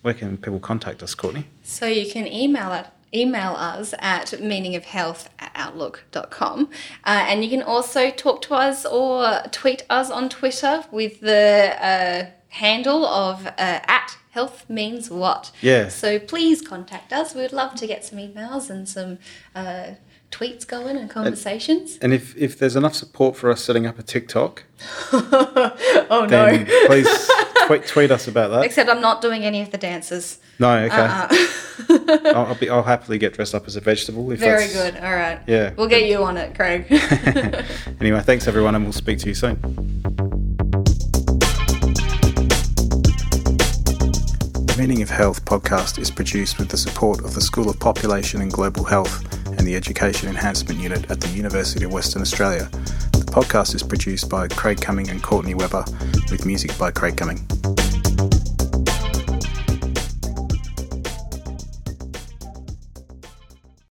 [0.02, 1.46] where can people contact us, Courtney?
[1.62, 6.68] So you can email it email us at meaningofhealth at outlook.com.
[7.04, 11.76] Uh, and you can also talk to us or tweet us on Twitter with the
[11.80, 15.52] uh, handle of uh, at health means what.
[15.60, 15.88] Yeah.
[15.88, 17.36] So please contact us.
[17.36, 19.18] We'd love to get some emails and some
[19.54, 19.92] uh,
[20.34, 21.96] tweets going and conversations.
[22.02, 24.64] And if, if there's enough support for us setting up a TikTok,
[25.12, 26.64] oh no.
[26.86, 27.30] please
[27.66, 28.64] tweet, tweet us about that.
[28.64, 30.38] Except I'm not doing any of the dances.
[30.58, 30.96] No, okay.
[30.96, 31.28] Uh-uh.
[32.34, 34.30] I'll, I'll, be, I'll happily get dressed up as a vegetable.
[34.32, 34.96] If Very good.
[34.96, 35.40] All right.
[35.46, 35.72] Yeah.
[35.76, 36.86] We'll get you on it, Craig.
[38.00, 40.23] Anyway, thanks everyone, and we'll speak to you soon.
[44.74, 48.40] The Meaning of Health podcast is produced with the support of the School of Population
[48.40, 52.68] and Global Health and the Education Enhancement Unit at the University of Western Australia.
[53.12, 55.84] The podcast is produced by Craig Cumming and Courtney Weber,
[56.28, 57.46] with music by Craig Cumming.